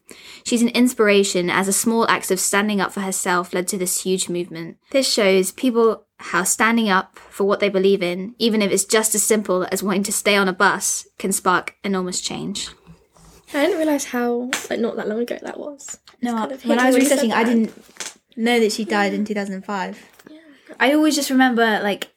She's 0.44 0.62
an 0.62 0.68
inspiration 0.68 1.50
as 1.50 1.68
a 1.68 1.72
small 1.72 2.08
act 2.08 2.30
of 2.30 2.40
standing 2.40 2.80
up 2.80 2.92
for 2.92 3.00
herself 3.00 3.52
led 3.52 3.68
to 3.68 3.78
this 3.78 4.02
huge 4.02 4.28
movement. 4.28 4.76
This 4.90 5.10
shows 5.10 5.52
people 5.52 6.04
how 6.18 6.42
standing 6.42 6.88
up 6.88 7.16
for 7.16 7.44
what 7.44 7.60
they 7.60 7.68
believe 7.68 8.02
in, 8.02 8.34
even 8.38 8.60
if 8.60 8.72
it's 8.72 8.84
just 8.84 9.14
as 9.14 9.22
simple 9.22 9.66
as 9.70 9.82
wanting 9.82 10.02
to 10.02 10.12
stay 10.12 10.36
on 10.36 10.48
a 10.48 10.52
bus, 10.52 11.06
can 11.18 11.32
spark 11.32 11.76
enormous 11.84 12.20
change. 12.20 12.70
I 13.54 13.64
didn't 13.64 13.78
realize 13.78 14.04
how 14.06 14.50
like 14.70 14.80
not 14.80 14.96
that 14.96 15.08
long 15.08 15.20
ago 15.20 15.38
that 15.42 15.58
was. 15.58 15.98
No, 16.20 16.34
kind 16.34 16.52
of 16.52 16.64
when 16.64 16.78
I 16.78 16.86
was 16.86 16.94
when 16.94 17.02
you 17.02 17.08
said 17.08 17.14
researching, 17.16 17.32
I 17.32 17.44
didn't 17.44 17.72
know 18.36 18.60
that 18.60 18.72
she 18.72 18.84
died 18.84 19.12
in 19.14 19.24
2005. 19.24 19.98
Yeah. 20.30 20.38
I 20.78 20.92
always 20.94 21.14
just 21.16 21.30
remember, 21.30 21.80
like, 21.82 22.08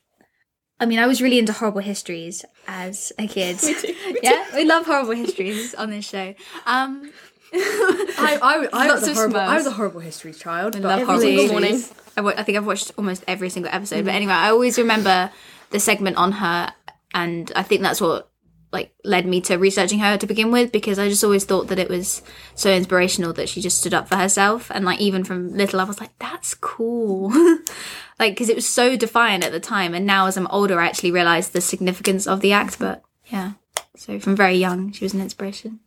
I 0.79 0.85
mean, 0.85 0.99
I 0.99 1.07
was 1.07 1.21
really 1.21 1.39
into 1.39 1.53
horrible 1.53 1.81
histories 1.81 2.43
as 2.67 3.11
a 3.19 3.27
kid. 3.27 3.59
we 3.63 3.73
do. 3.73 4.19
yeah, 4.23 4.45
we 4.55 4.65
love 4.65 4.85
horrible 4.85 5.13
histories 5.13 5.73
on 5.75 5.89
this 5.89 6.05
show. 6.05 6.33
Um, 6.65 7.11
I, 7.53 8.39
I, 8.41 8.67
I, 8.73 8.87
was 8.93 9.07
a 9.07 9.13
horrible, 9.13 9.37
I 9.37 9.57
was 9.57 9.65
a 9.65 9.71
horrible 9.71 9.99
history 9.99 10.33
child. 10.33 10.73
But 10.73 10.83
love 10.83 11.01
horrible 11.03 11.21
single 11.21 11.43
histories. 11.43 11.71
morning. 11.71 11.83
I, 12.17 12.21
wa- 12.21 12.33
I 12.37 12.43
think 12.43 12.57
I've 12.57 12.65
watched 12.65 12.91
almost 12.97 13.23
every 13.27 13.49
single 13.49 13.71
episode. 13.71 14.05
But 14.05 14.13
anyway, 14.15 14.33
I 14.33 14.49
always 14.49 14.77
remember 14.77 15.31
the 15.69 15.79
segment 15.79 16.17
on 16.17 16.33
her, 16.33 16.73
and 17.13 17.51
I 17.55 17.63
think 17.63 17.81
that's 17.81 18.01
what 18.01 18.30
like 18.71 18.93
led 19.03 19.25
me 19.25 19.41
to 19.41 19.57
researching 19.57 19.99
her 19.99 20.17
to 20.17 20.25
begin 20.25 20.51
with 20.51 20.71
because 20.71 20.97
I 20.97 21.09
just 21.09 21.23
always 21.23 21.43
thought 21.43 21.67
that 21.67 21.79
it 21.79 21.89
was 21.89 22.21
so 22.55 22.71
inspirational 22.71 23.33
that 23.33 23.49
she 23.49 23.61
just 23.61 23.79
stood 23.79 23.93
up 23.93 24.07
for 24.07 24.15
herself 24.15 24.71
and 24.73 24.85
like 24.85 24.99
even 24.99 25.23
from 25.23 25.53
little 25.53 25.79
I 25.79 25.83
was 25.83 25.99
like 25.99 26.17
that's 26.19 26.53
cool 26.53 27.29
like 28.19 28.33
because 28.33 28.49
it 28.49 28.55
was 28.55 28.67
so 28.67 28.95
defiant 28.95 29.43
at 29.43 29.51
the 29.51 29.59
time 29.59 29.93
and 29.93 30.05
now 30.05 30.27
as 30.27 30.37
I'm 30.37 30.47
older 30.47 30.79
I 30.79 30.87
actually 30.87 31.11
realized 31.11 31.53
the 31.53 31.61
significance 31.61 32.27
of 32.27 32.39
the 32.39 32.53
act 32.53 32.79
but 32.79 33.03
yeah 33.25 33.53
so 33.95 34.19
from 34.19 34.35
very 34.35 34.55
young 34.55 34.91
she 34.91 35.03
was 35.05 35.13
an 35.13 35.21
inspiration 35.21 35.79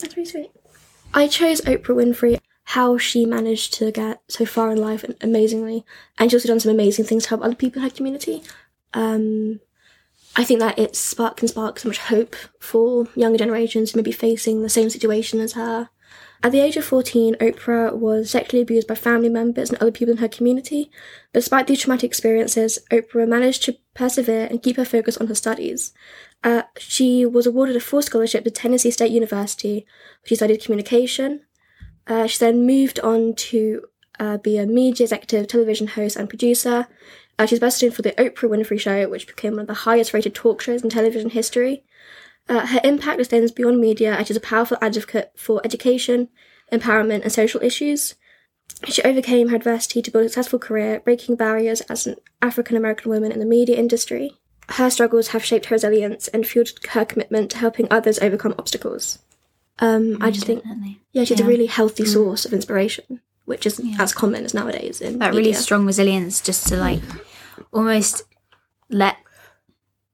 That's 0.00 0.16
really 0.16 0.28
sweet. 0.28 0.50
I 1.14 1.28
chose 1.28 1.60
Oprah 1.62 1.96
Winfrey. 1.96 2.38
How 2.70 2.98
she 2.98 3.24
managed 3.24 3.74
to 3.74 3.92
get 3.92 4.20
so 4.28 4.44
far 4.44 4.72
in 4.72 4.78
life 4.78 5.04
amazingly, 5.20 5.84
and 6.18 6.28
she's 6.28 6.40
also 6.40 6.48
done 6.48 6.58
some 6.58 6.72
amazing 6.72 7.04
things 7.04 7.22
to 7.22 7.28
help 7.28 7.42
other 7.42 7.54
people 7.54 7.80
in 7.80 7.88
her 7.88 7.94
community. 7.94 8.42
Um, 8.92 9.60
I 10.36 10.44
think 10.44 10.60
that 10.60 10.78
it 10.78 10.94
spark 10.94 11.38
can 11.38 11.48
spark 11.48 11.78
so 11.78 11.88
much 11.88 11.98
hope 11.98 12.36
for 12.60 13.08
younger 13.16 13.38
generations 13.38 13.90
who 13.90 13.98
may 13.98 14.02
be 14.02 14.12
facing 14.12 14.62
the 14.62 14.68
same 14.68 14.90
situation 14.90 15.40
as 15.40 15.54
her. 15.54 15.88
At 16.42 16.52
the 16.52 16.60
age 16.60 16.76
of 16.76 16.84
14, 16.84 17.36
Oprah 17.36 17.96
was 17.96 18.30
sexually 18.30 18.62
abused 18.62 18.86
by 18.86 18.94
family 18.94 19.30
members 19.30 19.70
and 19.70 19.78
other 19.78 19.90
people 19.90 20.12
in 20.12 20.18
her 20.18 20.28
community. 20.28 20.90
Despite 21.32 21.66
these 21.66 21.80
traumatic 21.80 22.08
experiences, 22.08 22.78
Oprah 22.90 23.26
managed 23.26 23.64
to 23.64 23.78
persevere 23.94 24.46
and 24.50 24.62
keep 24.62 24.76
her 24.76 24.84
focus 24.84 25.16
on 25.16 25.28
her 25.28 25.34
studies. 25.34 25.94
Uh, 26.44 26.62
she 26.78 27.24
was 27.24 27.46
awarded 27.46 27.74
a 27.74 27.80
full 27.80 28.02
scholarship 28.02 28.44
to 28.44 28.50
Tennessee 28.50 28.90
State 28.90 29.10
University, 29.10 29.86
where 30.20 30.28
she 30.28 30.36
studied 30.36 30.62
communication. 30.62 31.40
Uh, 32.06 32.26
she 32.26 32.38
then 32.38 32.66
moved 32.66 33.00
on 33.00 33.34
to 33.34 33.86
uh, 34.20 34.36
be 34.36 34.58
a 34.58 34.66
media 34.66 35.04
executive, 35.04 35.46
television 35.48 35.86
host, 35.86 36.16
and 36.16 36.28
producer. 36.28 36.86
Uh, 37.38 37.46
she's 37.46 37.60
best 37.60 37.82
known 37.82 37.92
for 37.92 38.02
the 38.02 38.12
Oprah 38.12 38.48
Winfrey 38.48 38.80
Show, 38.80 39.08
which 39.08 39.26
became 39.26 39.52
one 39.52 39.60
of 39.60 39.66
the 39.66 39.74
highest 39.74 40.12
rated 40.14 40.34
talk 40.34 40.60
shows 40.62 40.82
in 40.82 40.88
television 40.90 41.30
history. 41.30 41.84
Uh, 42.48 42.66
her 42.66 42.80
impact 42.84 43.18
extends 43.20 43.52
beyond 43.52 43.80
media, 43.80 44.14
and 44.14 44.26
she's 44.26 44.36
a 44.36 44.40
powerful 44.40 44.78
advocate 44.80 45.32
for 45.36 45.60
education, 45.64 46.28
empowerment, 46.72 47.22
and 47.22 47.32
social 47.32 47.62
issues. 47.62 48.14
She 48.88 49.02
overcame 49.02 49.48
her 49.48 49.56
adversity 49.56 50.00
to 50.02 50.10
build 50.10 50.24
a 50.24 50.28
successful 50.28 50.58
career, 50.58 51.00
breaking 51.00 51.36
barriers 51.36 51.80
as 51.82 52.06
an 52.06 52.16
African 52.40 52.76
American 52.76 53.10
woman 53.10 53.32
in 53.32 53.38
the 53.40 53.46
media 53.46 53.76
industry. 53.76 54.32
Her 54.70 54.90
struggles 54.90 55.28
have 55.28 55.44
shaped 55.44 55.66
her 55.66 55.74
resilience 55.74 56.28
and 56.28 56.46
fueled 56.46 56.70
her 56.90 57.04
commitment 57.04 57.50
to 57.52 57.58
helping 57.58 57.86
others 57.90 58.18
overcome 58.18 58.54
obstacles. 58.58 59.18
Um, 59.78 60.18
I 60.20 60.30
just 60.30 60.46
think, 60.46 60.62
definitely. 60.62 61.00
yeah, 61.12 61.24
she's 61.24 61.38
Yeah. 61.38 61.44
a 61.46 61.48
really 61.48 61.66
healthy 61.66 62.04
source 62.06 62.44
of 62.46 62.52
inspiration, 62.52 63.20
which 63.44 63.66
isn't 63.66 64.00
as 64.00 64.12
common 64.12 64.44
as 64.44 64.54
nowadays 64.54 65.00
in 65.00 65.18
that 65.20 65.34
really 65.34 65.52
strong 65.52 65.84
resilience 65.86 66.40
just 66.40 66.66
to 66.68 66.76
like 66.76 67.02
almost 67.72 68.22
let 68.88 69.16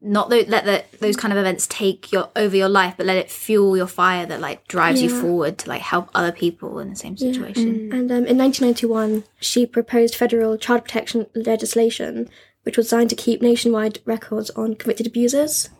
not 0.01 0.31
let 0.31 0.65
the, 0.65 0.85
those 0.99 1.17
kind 1.17 1.33
of 1.33 1.39
events 1.39 1.67
take 1.69 2.11
your 2.11 2.29
over 2.35 2.57
your 2.57 2.69
life 2.69 2.95
but 2.97 3.07
let 3.07 3.17
it 3.17 3.31
fuel 3.31 3.77
your 3.77 3.87
fire 3.87 4.27
that 4.27 4.41
like 4.41 4.67
drives 4.67 5.01
you 5.01 5.09
forward 5.09 5.57
to 5.59 5.69
like 5.69 5.81
help 5.81 6.11
other 6.13 6.33
people 6.33 6.81
in 6.81 6.91
the 6.91 6.97
same 6.97 7.17
situation 7.17 7.93
And 7.93 8.11
um, 8.11 8.27
in 8.27 8.37
1991, 8.39 9.25
she 9.39 9.65
proposed 9.65 10.17
federal 10.17 10.57
child 10.57 10.85
protection 10.85 11.27
legislation, 11.35 12.29
which 12.65 12.77
was 12.77 12.87
designed 12.87 13.11
to 13.11 13.17
keep 13.17 13.41
nationwide 13.41 14.01
records 14.05 14.51
on 14.51 14.75
convicted 14.75 15.07
abusers. 15.07 15.71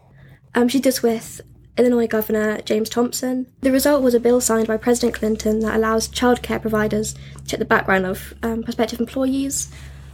Um, 0.55 0.69
she 0.69 0.79
did 0.79 0.85
this 0.85 1.03
with 1.03 1.41
Illinois 1.79 2.07
Governor 2.07 2.61
James 2.61 2.91
Thompson. 2.91 3.47
The 3.63 3.73
result 3.73 4.03
was 4.03 4.15
a 4.15 4.21
bill 4.21 4.41
signed 4.41 4.69
by 4.69 4.77
President 4.77 5.15
Clinton 5.15 5.61
that 5.61 5.75
allows 5.75 6.09
childcare 6.09 6.61
providers 6.61 7.15
to 7.15 7.45
check 7.47 7.59
the 7.59 7.65
background 7.65 8.07
of 8.07 8.35
um, 8.43 8.63
prospective 8.63 9.01
employees, 9.01 9.71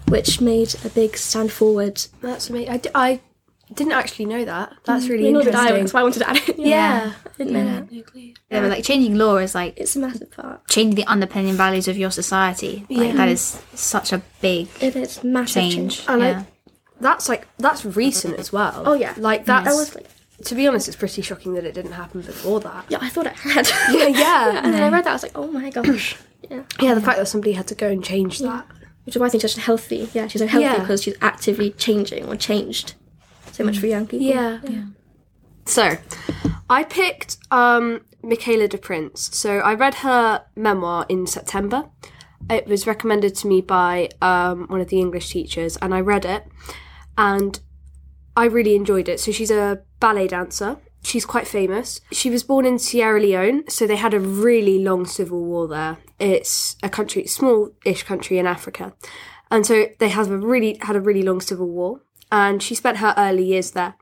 which 0.09 0.41
made 0.41 0.75
a 0.85 0.89
big 0.89 1.17
stand 1.17 1.53
forward. 1.53 2.05
That's 2.21 2.49
amazing. 2.51 2.71
I, 2.71 2.77
d- 2.79 2.91
I 2.95 3.21
didn't 3.75 3.93
actually 3.93 4.25
know 4.27 4.45
that. 4.45 4.73
That's 4.85 5.09
really 5.09 5.25
Mm, 5.29 5.33
Nor 5.33 5.43
did 5.43 5.55
I, 5.55 5.59
interesting. 5.61 5.81
that's 5.85 5.93
why 5.95 6.01
I 6.01 6.03
wanted 6.03 6.19
to 6.21 6.31
add 6.31 6.37
it. 6.49 6.59
yeah. 6.59 7.13
I 7.27 7.29
didn't 7.39 7.53
know 7.53 7.65
that. 7.65 8.35
they 8.49 8.61
were 8.61 8.69
like 8.69 8.85
changing 8.85 9.17
law 9.17 9.37
is 9.37 9.55
like 9.55 9.75
It's 9.77 9.95
a 9.97 9.99
massive 10.01 10.31
part. 10.31 10.67
changing 10.69 10.95
the 10.97 11.05
underpinning 11.05 11.55
values 11.55 11.87
of 11.89 11.97
your 11.99 12.11
society 12.11 12.87
like 12.89 13.15
that 13.15 13.29
is 13.29 13.61
such 13.75 14.13
a 14.13 14.23
big 14.41 14.69
It 14.81 14.97
is 14.97 15.23
massive 15.23 15.55
change 15.63 15.75
change. 15.99 16.09
I 16.09 16.15
like- 16.17 16.37
yeah 16.37 16.43
That's 17.01 17.29
like 17.29 17.47
that's 17.59 17.85
recent 17.85 18.39
as 18.39 18.53
well. 18.53 18.83
Oh, 18.87 18.95
yeah. 18.95 19.15
Like 19.19 19.45
that's 19.45 19.67
That 19.69 19.75
was 19.77 19.95
like, 19.95 20.07
to 20.47 20.55
be 20.55 20.67
honest, 20.67 20.89
it's 20.89 20.97
pretty 20.97 21.21
shocking 21.23 21.55
that 21.55 21.65
it 21.65 21.75
didn't 21.75 21.93
happen 21.93 22.23
before 22.23 22.61
that. 22.61 22.87
yeah, 22.89 22.99
I 23.01 23.09
thought 23.09 23.27
it 23.27 23.35
had. 23.35 23.69
Yeah, 23.93 24.07
yeah. 24.07 24.61
and 24.65 24.73
then 24.73 24.83
I 24.83 24.89
read 24.89 25.05
that, 25.05 25.11
I 25.11 25.13
was 25.13 25.23
like, 25.25 25.33
oh 25.37 25.47
my 25.49 25.71
gosh. 25.71 26.17
Yeah. 26.49 26.63
Yeah, 26.81 26.95
the 26.95 27.01
fact 27.03 27.19
that 27.19 27.27
somebody 27.27 27.53
had 27.53 27.67
to 27.67 27.75
go 27.75 27.89
and 27.91 28.03
change 28.03 28.39
that. 28.39 28.65
Which 29.09 29.17
is 29.17 29.21
why 29.21 29.27
I 29.29 29.31
think 29.31 29.41
she's 29.41 29.53
such 29.53 29.63
a 29.63 29.65
healthy. 29.65 30.07
Yeah, 30.13 30.27
she's 30.27 30.43
so 30.43 30.47
healthy 30.47 30.65
Yeah. 30.67 30.81
because 30.81 31.03
she's 31.03 31.15
actively 31.23 31.71
changing 31.71 32.27
or 32.27 32.37
changed 32.37 32.93
so 33.53 33.65
much 33.65 33.79
for 33.79 33.87
young 33.87 34.07
people. 34.07 34.27
Yeah. 34.27 34.61
So, 35.65 35.97
I 36.69 36.85
picked 36.85 37.39
um, 37.51 38.03
Michaela 38.23 38.69
DePrince. 38.69 39.17
So, 39.33 39.61
I 39.61 39.73
read 39.73 39.95
her 39.95 40.45
memoir 40.55 41.07
in 41.09 41.27
September. 41.27 41.89
It 42.51 42.67
was 42.67 42.87
recommended 42.87 43.35
to 43.37 43.47
me 43.47 43.63
by 43.63 44.11
um, 44.21 44.67
one 44.67 44.83
of 44.83 44.89
the 44.89 45.01
English 45.01 45.31
teachers, 45.31 45.79
and 45.79 45.95
I 45.95 46.01
read 46.01 46.27
it, 46.27 46.45
and 47.17 47.59
I 48.37 48.45
really 48.45 48.75
enjoyed 48.75 49.09
it. 49.09 49.21
So, 49.21 49.33
she's 49.33 49.51
a 49.51 49.81
ballet 50.01 50.29
dancer. 50.29 50.77
She's 51.09 51.25
quite 51.25 51.49
famous. 51.49 52.03
She 52.13 52.29
was 52.29 52.43
born 52.43 52.67
in 52.67 52.79
Sierra 52.79 53.19
Leone, 53.19 53.65
so 53.69 53.87
they 53.87 53.97
had 53.97 54.13
a 54.13 54.21
really 54.21 54.79
long 54.79 55.07
civil 55.07 55.43
war 55.43 55.67
there. 55.67 55.97
It's 56.19 56.77
a 56.83 56.91
country, 56.91 57.27
small-ish 57.27 58.03
country 58.03 58.37
in 58.37 58.47
Africa, 58.47 58.93
and 59.51 59.65
so 59.65 59.87
they 59.99 60.11
have 60.11 60.31
a 60.31 60.37
really 60.37 60.77
had 60.83 60.97
a 60.97 61.01
really 61.01 61.23
long 61.23 61.41
civil 61.41 61.69
war. 61.69 62.03
And 62.31 62.63
she 62.63 62.75
spent 62.75 62.99
her 62.99 63.15
early 63.17 63.45
years 63.45 63.71
there. 63.71 63.97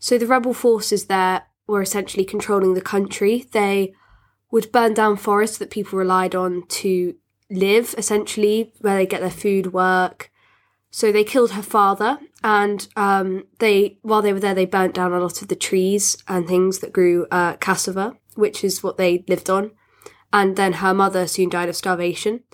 So 0.00 0.18
the 0.18 0.26
rebel 0.26 0.52
forces 0.52 1.06
there 1.06 1.44
were 1.68 1.80
essentially 1.80 2.24
controlling 2.24 2.74
the 2.74 2.80
country. 2.80 3.46
They 3.52 3.94
would 4.50 4.72
burn 4.72 4.94
down 4.94 5.16
forests 5.16 5.58
that 5.58 5.70
people 5.70 5.96
relied 5.96 6.34
on 6.34 6.66
to 6.80 7.14
live, 7.48 7.94
essentially, 7.96 8.72
where 8.80 8.96
they 8.96 9.06
get 9.06 9.20
their 9.20 9.30
food, 9.30 9.72
work. 9.72 10.32
So 10.90 11.12
they 11.12 11.22
killed 11.22 11.52
her 11.52 11.62
father, 11.62 12.18
and 12.42 12.86
um, 12.96 13.44
they, 13.58 13.98
while 14.02 14.22
they 14.22 14.32
were 14.32 14.40
there, 14.40 14.54
they 14.54 14.66
burnt 14.66 14.94
down 14.94 15.12
a 15.12 15.20
lot 15.20 15.42
of 15.42 15.48
the 15.48 15.56
trees 15.56 16.16
and 16.28 16.46
things 16.46 16.78
that 16.78 16.92
grew 16.92 17.26
uh, 17.30 17.56
cassava, 17.56 18.16
which 18.34 18.62
is 18.62 18.82
what 18.82 18.96
they 18.96 19.24
lived 19.28 19.50
on. 19.50 19.72
And 20.32 20.56
then 20.56 20.74
her 20.74 20.94
mother 20.94 21.26
soon 21.26 21.48
died 21.48 21.68
of 21.68 21.76
starvation. 21.76 22.44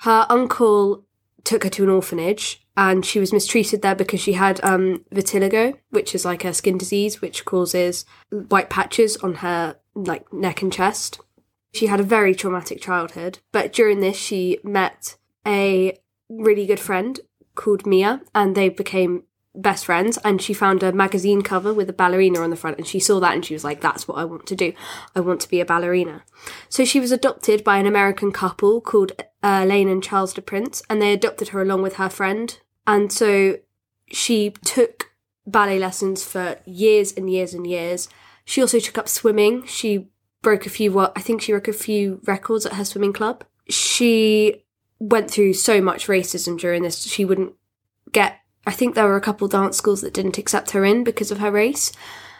Her 0.00 0.26
uncle 0.28 1.04
took 1.44 1.64
her 1.64 1.70
to 1.70 1.84
an 1.84 1.90
orphanage 1.90 2.66
and 2.76 3.04
she 3.04 3.18
was 3.18 3.32
mistreated 3.32 3.82
there 3.82 3.94
because 3.94 4.20
she 4.20 4.34
had 4.34 4.62
um, 4.64 5.04
vitiligo, 5.12 5.78
which 5.90 6.14
is 6.14 6.24
like 6.24 6.44
a 6.44 6.54
skin 6.54 6.78
disease 6.78 7.20
which 7.20 7.44
causes 7.44 8.04
white 8.30 8.70
patches 8.70 9.16
on 9.18 9.36
her 9.36 9.76
like 9.94 10.32
neck 10.32 10.62
and 10.62 10.72
chest. 10.72 11.20
She 11.74 11.86
had 11.86 12.00
a 12.00 12.04
very 12.04 12.34
traumatic 12.34 12.80
childhood, 12.80 13.38
but 13.50 13.72
during 13.72 14.00
this 14.00 14.16
she 14.16 14.58
met 14.62 15.16
a 15.46 15.98
really 16.28 16.66
good 16.66 16.80
friend 16.80 17.18
called 17.54 17.86
Mia 17.86 18.20
and 18.34 18.54
they 18.54 18.68
became 18.68 19.24
best 19.54 19.84
friends 19.84 20.18
and 20.24 20.40
she 20.40 20.54
found 20.54 20.82
a 20.82 20.92
magazine 20.92 21.42
cover 21.42 21.74
with 21.74 21.90
a 21.90 21.92
ballerina 21.92 22.40
on 22.40 22.50
the 22.50 22.56
front 22.56 22.78
and 22.78 22.86
she 22.86 22.98
saw 22.98 23.20
that 23.20 23.34
and 23.34 23.44
she 23.44 23.52
was 23.52 23.64
like 23.64 23.80
that's 23.80 24.08
what 24.08 24.16
I 24.16 24.24
want 24.24 24.46
to 24.46 24.56
do. 24.56 24.72
I 25.14 25.20
want 25.20 25.40
to 25.42 25.48
be 25.48 25.60
a 25.60 25.66
ballerina. 25.66 26.24
So 26.68 26.84
she 26.84 27.00
was 27.00 27.12
adopted 27.12 27.62
by 27.62 27.78
an 27.78 27.86
American 27.86 28.32
couple 28.32 28.80
called 28.80 29.12
uh, 29.42 29.66
and 29.68 30.02
Charles 30.02 30.32
DePrince 30.34 30.82
and 30.88 31.02
they 31.02 31.12
adopted 31.12 31.48
her 31.48 31.60
along 31.60 31.82
with 31.82 31.96
her 31.96 32.08
friend 32.08 32.58
and 32.86 33.12
so 33.12 33.58
she 34.08 34.50
took 34.64 35.10
ballet 35.46 35.78
lessons 35.78 36.24
for 36.24 36.58
years 36.64 37.12
and 37.12 37.30
years 37.30 37.52
and 37.52 37.66
years. 37.66 38.08
She 38.44 38.60
also 38.60 38.78
took 38.78 38.98
up 38.98 39.08
swimming. 39.08 39.64
She 39.66 40.08
broke 40.40 40.66
a 40.66 40.70
few 40.70 40.92
what 40.92 41.12
I 41.14 41.20
think 41.20 41.42
she 41.42 41.52
broke 41.52 41.68
a 41.68 41.72
few 41.72 42.20
records 42.24 42.66
at 42.66 42.74
her 42.74 42.84
swimming 42.84 43.12
club. 43.12 43.44
She 43.68 44.64
went 45.02 45.30
through 45.30 45.52
so 45.52 45.80
much 45.80 46.06
racism 46.06 46.58
during 46.58 46.82
this. 46.82 47.02
She 47.02 47.24
wouldn't 47.24 47.54
get 48.12 48.38
I 48.64 48.70
think 48.70 48.94
there 48.94 49.06
were 49.06 49.16
a 49.16 49.20
couple 49.20 49.48
dance 49.48 49.76
schools 49.76 50.02
that 50.02 50.14
didn't 50.14 50.38
accept 50.38 50.70
her 50.70 50.84
in 50.84 51.02
because 51.02 51.32
of 51.32 51.38
her 51.38 51.50
race. 51.50 51.90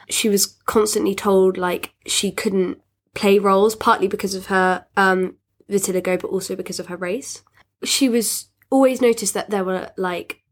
She 0.09 0.29
was 0.29 0.47
constantly 0.67 1.15
told 1.15 1.57
like 1.57 1.95
she 2.07 2.31
couldn't 2.31 2.81
play 3.15 3.39
roles, 3.41 3.75
partly 3.75 4.07
because 4.07 4.35
of 4.35 4.47
her 4.47 4.87
um, 4.97 5.37
vitiligo, 5.69 6.21
but 6.21 6.29
also 6.29 6.55
because 6.55 6.79
of 6.79 6.87
her 6.87 6.97
race. 6.97 7.43
She 7.83 8.09
was 8.09 8.47
always 8.71 9.01
noticed 9.01 9.35
that 9.35 9.51
there 9.51 9.65
were 9.65 9.91
like 9.97 10.43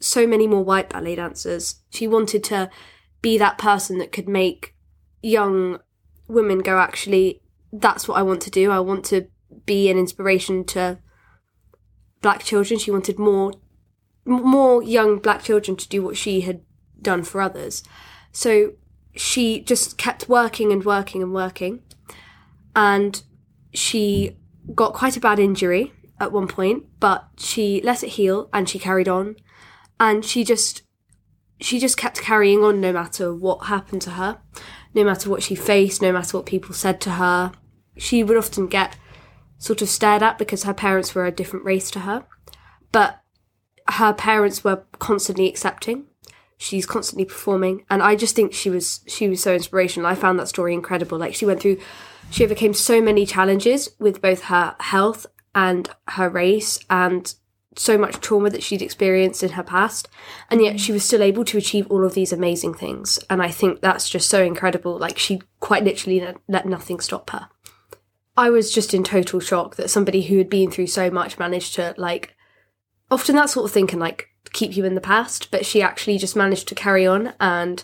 so 0.00 0.26
many 0.26 0.46
more 0.46 0.64
white 0.64 0.88
ballet 0.88 1.16
dancers. 1.16 1.80
She 1.90 2.08
wanted 2.08 2.42
to 2.44 2.70
be 3.20 3.36
that 3.36 3.58
person 3.58 3.98
that 3.98 4.12
could 4.12 4.28
make 4.28 4.74
young 5.22 5.80
women 6.26 6.60
go, 6.60 6.78
actually, 6.78 7.42
that's 7.70 8.08
what 8.08 8.16
I 8.16 8.22
want 8.22 8.40
to 8.42 8.50
do. 8.50 8.70
I 8.70 8.80
want 8.80 9.04
to 9.06 9.26
be 9.66 9.90
an 9.90 9.98
inspiration 9.98 10.64
to 10.66 10.98
black 12.28 12.44
children. 12.44 12.78
She 12.78 12.90
wanted 12.90 13.18
more 13.18 13.52
more 14.26 14.82
young 14.82 15.18
black 15.18 15.42
children 15.42 15.74
to 15.78 15.88
do 15.88 16.02
what 16.02 16.14
she 16.14 16.42
had 16.42 16.60
done 17.00 17.22
for 17.22 17.40
others. 17.40 17.82
So 18.32 18.72
she 19.16 19.60
just 19.62 19.96
kept 19.96 20.28
working 20.28 20.70
and 20.70 20.84
working 20.84 21.22
and 21.22 21.32
working. 21.32 21.82
And 22.76 23.22
she 23.72 24.36
got 24.74 24.92
quite 24.92 25.16
a 25.16 25.20
bad 25.20 25.38
injury 25.38 25.94
at 26.20 26.32
one 26.32 26.48
point, 26.48 26.84
but 27.00 27.26
she 27.38 27.80
let 27.82 28.02
it 28.02 28.10
heal 28.10 28.50
and 28.52 28.68
she 28.68 28.78
carried 28.78 29.08
on. 29.08 29.36
And 29.98 30.22
she 30.22 30.44
just 30.44 30.82
she 31.60 31.80
just 31.80 31.96
kept 31.96 32.20
carrying 32.20 32.62
on 32.62 32.78
no 32.78 32.92
matter 32.92 33.34
what 33.34 33.68
happened 33.68 34.02
to 34.02 34.10
her, 34.10 34.38
no 34.92 35.02
matter 35.02 35.30
what 35.30 35.42
she 35.42 35.54
faced, 35.54 36.02
no 36.02 36.12
matter 36.12 36.36
what 36.36 36.44
people 36.44 36.74
said 36.74 37.00
to 37.00 37.12
her. 37.12 37.52
She 37.96 38.22
would 38.22 38.36
often 38.36 38.66
get 38.66 38.96
sort 39.58 39.82
of 39.82 39.88
stared 39.88 40.22
at 40.22 40.38
because 40.38 40.62
her 40.62 40.74
parents 40.74 41.14
were 41.14 41.26
a 41.26 41.32
different 41.32 41.64
race 41.64 41.90
to 41.90 42.00
her. 42.00 42.24
But 42.92 43.20
her 43.88 44.12
parents 44.12 44.64
were 44.64 44.84
constantly 44.98 45.48
accepting. 45.48 46.06
She's 46.56 46.86
constantly 46.86 47.24
performing, 47.24 47.84
and 47.88 48.02
I 48.02 48.16
just 48.16 48.34
think 48.34 48.52
she 48.52 48.68
was 48.68 49.00
she 49.06 49.28
was 49.28 49.42
so 49.42 49.54
inspirational. 49.54 50.08
I 50.08 50.16
found 50.16 50.38
that 50.38 50.48
story 50.48 50.74
incredible. 50.74 51.16
Like 51.16 51.34
she 51.34 51.46
went 51.46 51.60
through, 51.60 51.78
she 52.30 52.44
overcame 52.44 52.74
so 52.74 53.00
many 53.00 53.24
challenges 53.24 53.90
with 54.00 54.20
both 54.20 54.44
her 54.44 54.74
health 54.80 55.26
and 55.54 55.88
her 56.08 56.28
race, 56.28 56.80
and 56.90 57.32
so 57.76 57.96
much 57.96 58.20
trauma 58.20 58.50
that 58.50 58.62
she'd 58.62 58.82
experienced 58.82 59.42
in 59.42 59.50
her 59.50 59.62
past, 59.62 60.08
and 60.50 60.60
yet 60.60 60.80
she 60.80 60.92
was 60.92 61.04
still 61.04 61.22
able 61.22 61.44
to 61.44 61.58
achieve 61.58 61.86
all 61.90 62.04
of 62.04 62.14
these 62.14 62.32
amazing 62.32 62.74
things. 62.74 63.18
And 63.30 63.40
I 63.40 63.50
think 63.50 63.80
that's 63.80 64.10
just 64.10 64.28
so 64.28 64.42
incredible. 64.42 64.98
Like 64.98 65.18
she 65.18 65.40
quite 65.60 65.84
literally 65.84 66.34
let, 66.48 66.66
nothing 66.66 67.00
stop 67.00 67.30
her. 67.30 67.48
I 68.38 68.50
was 68.50 68.72
just 68.72 68.94
in 68.94 69.02
total 69.02 69.40
shock 69.40 69.74
that 69.76 69.90
somebody 69.90 70.22
who 70.22 70.38
had 70.38 70.48
been 70.48 70.70
through 70.70 70.86
so 70.86 71.10
much 71.10 71.40
managed 71.40 71.74
to 71.74 71.92
like 71.98 72.36
often 73.10 73.34
that 73.34 73.50
sort 73.50 73.64
of 73.64 73.72
thing 73.72 73.88
can 73.88 73.98
like 73.98 74.28
keep 74.52 74.76
you 74.76 74.84
in 74.84 74.94
the 74.94 75.00
past, 75.00 75.50
but 75.50 75.66
she 75.66 75.82
actually 75.82 76.18
just 76.18 76.36
managed 76.36 76.68
to 76.68 76.76
carry 76.76 77.04
on 77.04 77.34
and 77.40 77.82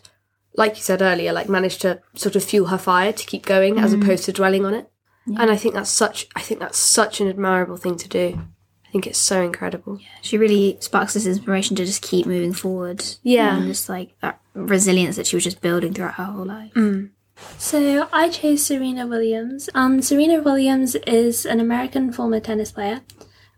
like 0.56 0.76
you 0.76 0.82
said 0.82 1.02
earlier, 1.02 1.32
like 1.32 1.48
managed 1.48 1.80
to 1.80 2.00
sort 2.14 2.36
of 2.36 2.44
fuel 2.44 2.68
her 2.68 2.78
fire 2.78 3.12
to 3.12 3.26
keep 3.26 3.44
going 3.44 3.78
as 3.78 3.92
mm. 3.92 4.00
opposed 4.00 4.26
to 4.26 4.32
dwelling 4.32 4.64
on 4.64 4.74
it. 4.74 4.88
And 5.26 5.50
I 5.50 5.56
think 5.56 5.74
that's 5.74 5.90
such 5.90 6.28
I 6.36 6.40
think 6.40 6.60
that's 6.60 6.78
such 6.78 7.20
an 7.20 7.26
admirable 7.26 7.76
thing 7.76 7.96
to 7.96 8.08
do. 8.08 8.40
I 8.86 8.90
think 8.92 9.08
it's 9.08 9.18
so 9.18 9.42
incredible. 9.42 9.98
She 10.22 10.38
really 10.38 10.76
sparks 10.78 11.14
this 11.14 11.26
inspiration 11.26 11.74
to 11.76 11.84
just 11.84 12.00
keep 12.00 12.26
moving 12.26 12.52
forward. 12.52 13.04
Yeah. 13.24 13.56
And 13.56 13.66
just 13.66 13.88
like 13.88 14.14
that 14.20 14.40
resilience 14.54 15.16
that 15.16 15.26
she 15.26 15.34
was 15.34 15.42
just 15.42 15.60
building 15.60 15.92
throughout 15.92 16.14
her 16.14 16.24
whole 16.24 16.46
life. 16.46 16.72
Mm. 16.74 17.10
So 17.58 18.08
I 18.12 18.28
chose 18.28 18.64
Serena 18.64 19.06
Williams. 19.06 19.68
Um, 19.74 20.02
Serena 20.02 20.40
Williams 20.40 20.94
is 21.06 21.44
an 21.46 21.60
American 21.60 22.12
former 22.12 22.40
tennis 22.40 22.72
player. 22.72 23.00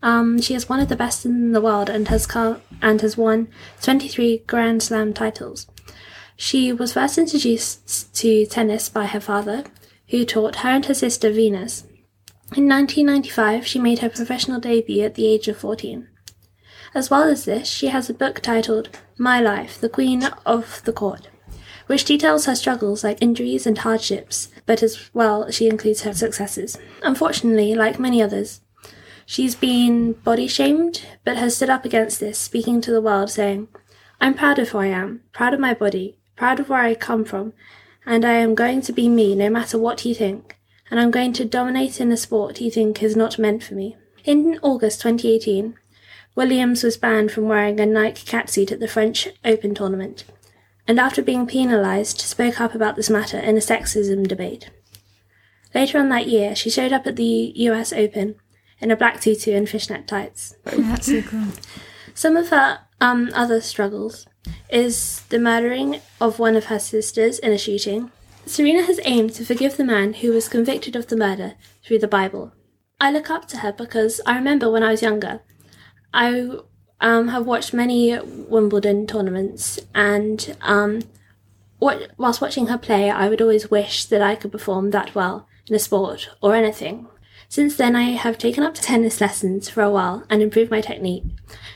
Um, 0.01 0.39
she 0.39 0.53
is 0.53 0.69
one 0.69 0.79
of 0.79 0.89
the 0.89 0.95
best 0.95 1.25
in 1.25 1.51
the 1.51 1.61
world 1.61 1.89
and 1.89 2.07
has 2.07 2.27
and 2.81 3.01
has 3.01 3.17
won 3.17 3.47
23 3.81 4.43
Grand 4.47 4.83
Slam 4.83 5.13
titles. 5.13 5.67
She 6.35 6.71
was 6.71 6.93
first 6.93 7.17
introduced 7.17 8.13
to 8.15 8.45
tennis 8.45 8.89
by 8.89 9.07
her 9.07 9.19
father, 9.19 9.63
who 10.09 10.23
taught 10.23 10.57
her 10.57 10.69
and 10.69 10.85
her 10.85 10.93
sister 10.93 11.31
Venus. 11.31 11.81
In 12.55 12.69
1995, 12.69 13.65
she 13.65 13.79
made 13.79 13.99
her 13.99 14.09
professional 14.09 14.59
debut 14.59 15.03
at 15.03 15.15
the 15.15 15.27
age 15.27 15.47
of 15.47 15.57
14. 15.57 16.07
As 16.93 17.09
well 17.09 17.23
as 17.23 17.45
this, 17.45 17.67
she 17.67 17.87
has 17.87 18.09
a 18.09 18.13
book 18.13 18.39
titled 18.39 18.89
My 19.17 19.41
Life, 19.41 19.81
the 19.81 19.89
Queen 19.89 20.23
of 20.45 20.81
the 20.85 20.93
Court, 20.93 21.27
which 21.87 22.05
details 22.05 22.45
her 22.45 22.55
struggles 22.55 23.03
like 23.03 23.21
injuries 23.21 23.65
and 23.65 23.79
hardships, 23.79 24.49
but 24.65 24.83
as 24.83 25.09
well 25.13 25.49
she 25.49 25.67
includes 25.67 26.01
her 26.01 26.13
successes. 26.13 26.77
Unfortunately, 27.01 27.73
like 27.73 27.99
many 27.99 28.21
others, 28.21 28.61
she's 29.25 29.55
been 29.55 30.13
body 30.13 30.47
shamed, 30.47 31.05
but 31.25 31.37
has 31.37 31.55
stood 31.55 31.69
up 31.69 31.85
against 31.85 32.19
this, 32.19 32.37
speaking 32.37 32.81
to 32.81 32.91
the 32.91 33.01
world, 33.01 33.29
saying, 33.29 33.67
I'm 34.21 34.33
proud 34.33 34.59
of 34.59 34.69
who 34.69 34.79
I 34.79 34.87
am, 34.87 35.21
proud 35.31 35.53
of 35.53 35.59
my 35.59 35.73
body, 35.73 36.17
proud 36.35 36.59
of 36.59 36.69
where 36.69 36.81
I 36.81 36.95
come 36.95 37.25
from, 37.25 37.53
and 38.05 38.23
I 38.23 38.33
am 38.33 38.55
going 38.55 38.81
to 38.81 38.93
be 38.93 39.09
me 39.09 39.35
no 39.35 39.49
matter 39.49 39.77
what 39.77 40.05
you 40.05 40.15
think, 40.15 40.57
and 40.89 40.99
I'm 40.99 41.11
going 41.11 41.33
to 41.33 41.45
dominate 41.45 41.99
in 41.99 42.11
a 42.11 42.17
sport 42.17 42.61
you 42.61 42.71
think 42.71 43.03
is 43.03 43.15
not 43.15 43.37
meant 43.37 43.63
for 43.63 43.75
me. 43.75 43.97
In 44.23 44.59
August 44.61 45.01
2018, 45.01 45.75
Williams 46.35 46.83
was 46.83 46.97
banned 46.97 47.31
from 47.31 47.47
wearing 47.47 47.79
a 47.79 47.85
Nike 47.85 48.25
catsuit 48.25 48.71
at 48.71 48.79
the 48.79 48.87
French 48.87 49.27
Open 49.43 49.73
tournament, 49.73 50.23
and 50.87 50.99
after 50.99 51.21
being 51.21 51.45
penalised, 51.45 52.21
spoke 52.21 52.61
up 52.61 52.73
about 52.73 52.95
this 52.95 53.09
matter 53.09 53.37
in 53.37 53.57
a 53.57 53.61
sexism 53.61 54.27
debate. 54.27 54.69
Later 55.75 55.99
on 55.99 56.09
that 56.09 56.27
year, 56.27 56.55
she 56.55 56.69
showed 56.69 56.93
up 56.93 57.05
at 57.05 57.17
the 57.17 57.51
US 57.55 57.91
Open 57.91 58.35
in 58.79 58.91
a 58.91 58.95
black 58.95 59.19
tutu 59.19 59.53
and 59.53 59.67
fishnet 59.67 60.07
tights. 60.07 60.55
That's 60.63 61.07
so 61.07 61.21
cool. 61.23 61.47
Some 62.13 62.37
of 62.37 62.49
her 62.49 62.79
um, 63.01 63.31
other 63.33 63.61
struggles 63.61 64.25
is 64.69 65.21
the 65.29 65.39
murdering 65.39 65.99
of 66.21 66.39
one 66.39 66.55
of 66.55 66.65
her 66.65 66.79
sisters 66.79 67.39
in 67.39 67.51
a 67.51 67.57
shooting. 67.57 68.11
Serena 68.45 68.83
has 68.83 68.99
aimed 69.03 69.33
to 69.33 69.45
forgive 69.45 69.75
the 69.75 69.83
man 69.83 70.13
who 70.13 70.31
was 70.31 70.47
convicted 70.47 70.95
of 70.95 71.07
the 71.07 71.17
murder 71.17 71.55
through 71.83 71.99
the 71.99 72.07
Bible. 72.07 72.53
I 72.99 73.11
look 73.11 73.29
up 73.29 73.47
to 73.49 73.57
her 73.57 73.71
because 73.71 74.21
I 74.25 74.35
remember 74.35 74.71
when 74.71 74.83
I 74.83 74.91
was 74.91 75.01
younger, 75.01 75.41
I 76.13 76.57
um, 76.99 77.29
have 77.29 77.45
watched 77.45 77.73
many 77.73 78.17
Wimbledon 78.19 79.07
tournaments, 79.07 79.79
and 79.93 80.55
um, 80.61 81.01
what, 81.79 82.11
whilst 82.17 82.41
watching 82.41 82.67
her 82.67 82.77
play, 82.77 83.09
I 83.09 83.29
would 83.29 83.41
always 83.41 83.69
wish 83.69 84.05
that 84.05 84.21
I 84.21 84.35
could 84.35 84.51
perform 84.51 84.91
that 84.91 85.13
well 85.13 85.47
in 85.67 85.75
a 85.75 85.79
sport 85.79 86.29
or 86.41 86.55
anything. 86.55 87.07
Since 87.49 87.77
then, 87.77 87.95
I 87.95 88.11
have 88.11 88.37
taken 88.37 88.63
up 88.63 88.73
tennis 88.75 89.21
lessons 89.21 89.69
for 89.69 89.81
a 89.81 89.89
while 89.89 90.23
and 90.29 90.41
improved 90.41 90.69
my 90.69 90.81
technique. 90.81 91.23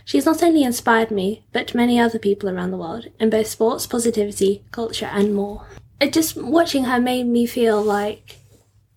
She 0.03 0.17
has 0.17 0.25
not 0.25 0.43
only 0.43 0.63
inspired 0.63 1.11
me, 1.11 1.45
but 1.53 1.73
many 1.73 1.99
other 1.99 2.19
people 2.19 2.49
around 2.49 2.71
the 2.71 2.77
world 2.77 3.07
in 3.19 3.29
both 3.29 3.47
sports, 3.47 3.87
positivity, 3.87 4.65
culture, 4.71 5.09
and 5.11 5.33
more. 5.33 5.65
It 6.01 6.11
just 6.11 6.35
watching 6.35 6.85
her 6.85 6.99
made 6.99 7.27
me 7.27 7.45
feel 7.45 7.81
like, 7.81 8.39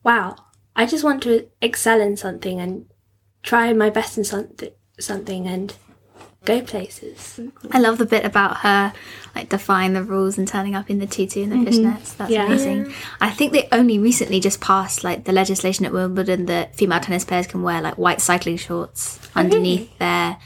wow, 0.03 0.37
I 0.75 0.87
just 0.87 1.05
want 1.05 1.23
to 1.25 1.49
excel 1.63 2.01
in 2.01 2.17
something 2.17 2.59
and 2.59 2.87
try 3.43 3.73
my 3.73 3.91
best 3.91 4.19
in 4.19 4.25
something, 4.25 4.71
something 4.99 5.47
and 5.47 5.77
go 6.45 6.61
places. 6.61 7.41
I 7.71 7.79
love 7.79 7.99
the 7.99 8.07
bit 8.07 8.25
about 8.25 8.59
her 8.59 8.93
like 9.35 9.49
defying 9.49 9.95
the 9.95 10.03
rules 10.03 10.39
and 10.39 10.47
turning 10.47 10.75
up 10.75 10.91
in 10.91 10.99
the 10.99 11.07
tutu 11.07 11.43
and 11.43 11.53
the 11.53 11.57
mm-hmm. 11.57 11.87
fishnets. 11.87 12.17
That's 12.17 12.31
Yeah. 12.31 12.47
amazing. 12.47 12.93
I 13.21 13.31
think 13.31 13.53
they 13.53 13.69
only 13.73 13.99
recently 13.99 14.41
just 14.41 14.61
passed 14.61 15.05
like 15.05 15.25
the 15.25 15.33
legislation 15.33 15.85
at 15.87 15.93
Wimbledon 15.93 16.47
that 16.47 16.77
female 16.77 17.01
tennis 17.01 17.25
players 17.25 17.47
can 17.47 17.63
wear 17.63 17.81
like 17.81 17.99
white 17.99 18.21
cycling 18.21 18.57
shorts 18.57 19.19
oh, 19.35 19.41
underneath 19.41 19.97
their 19.99 20.39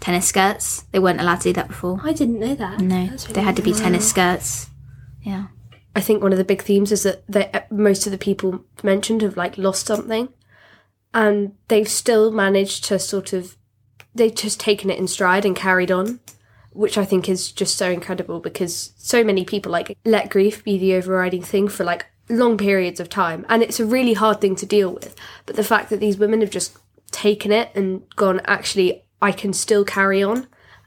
tennis 0.00 0.26
skirts. 0.26 0.84
They 0.92 0.98
weren't 0.98 1.20
allowed 1.20 1.40
to 1.40 1.50
do 1.50 1.52
that 1.54 1.68
before. 1.68 2.00
I 2.02 2.12
didn't 2.12 2.38
know 2.38 2.54
that. 2.54 2.80
No, 2.80 3.06
That's 3.06 3.24
they 3.24 3.42
had 3.42 3.56
to 3.56 3.62
be 3.62 3.72
nice. 3.72 3.80
tennis 3.80 4.08
skirts. 4.08 4.68
Yeah. 5.22 5.46
I 5.94 6.00
think 6.00 6.22
one 6.22 6.32
of 6.32 6.38
the 6.38 6.44
big 6.44 6.62
themes 6.62 6.92
is 6.92 7.04
that 7.04 7.26
they, 7.26 7.50
uh, 7.52 7.60
most 7.70 8.06
of 8.06 8.12
the 8.12 8.18
people 8.18 8.64
mentioned 8.82 9.22
have 9.22 9.36
like 9.36 9.56
lost 9.56 9.86
something, 9.86 10.28
and 11.14 11.52
they've 11.68 11.88
still 11.88 12.30
managed 12.30 12.84
to 12.84 12.98
sort 12.98 13.32
of 13.32 13.56
they've 14.16 14.34
just 14.34 14.58
taken 14.60 14.90
it 14.90 14.98
in 14.98 15.06
stride 15.08 15.44
and 15.44 15.54
carried 15.54 15.90
on, 15.90 16.20
which 16.72 16.98
I 16.98 17.04
think 17.04 17.28
is 17.28 17.52
just 17.52 17.76
so 17.76 17.90
incredible 17.90 18.40
because 18.40 18.92
so 18.96 19.22
many 19.24 19.44
people 19.44 19.72
like 19.72 19.96
let 20.04 20.30
grief 20.30 20.64
be 20.64 20.78
the 20.78 20.94
overriding 20.94 21.42
thing 21.42 21.68
for 21.68 21.84
like 21.84 22.06
long 22.28 22.58
periods 22.58 23.00
of 23.00 23.08
time. 23.08 23.46
And 23.48 23.62
it's 23.62 23.80
a 23.80 23.86
really 23.86 24.14
hard 24.14 24.40
thing 24.40 24.56
to 24.56 24.66
deal 24.66 24.92
with. 24.92 25.14
But 25.46 25.56
the 25.56 25.64
fact 25.64 25.90
that 25.90 26.00
these 26.00 26.18
women 26.18 26.40
have 26.40 26.50
just 26.50 26.76
taken 27.10 27.52
it 27.52 27.70
and 27.74 28.02
gone, 28.16 28.40
actually, 28.44 29.04
I 29.22 29.32
can 29.32 29.52
still 29.52 29.84
carry 29.84 30.22
on 30.22 30.46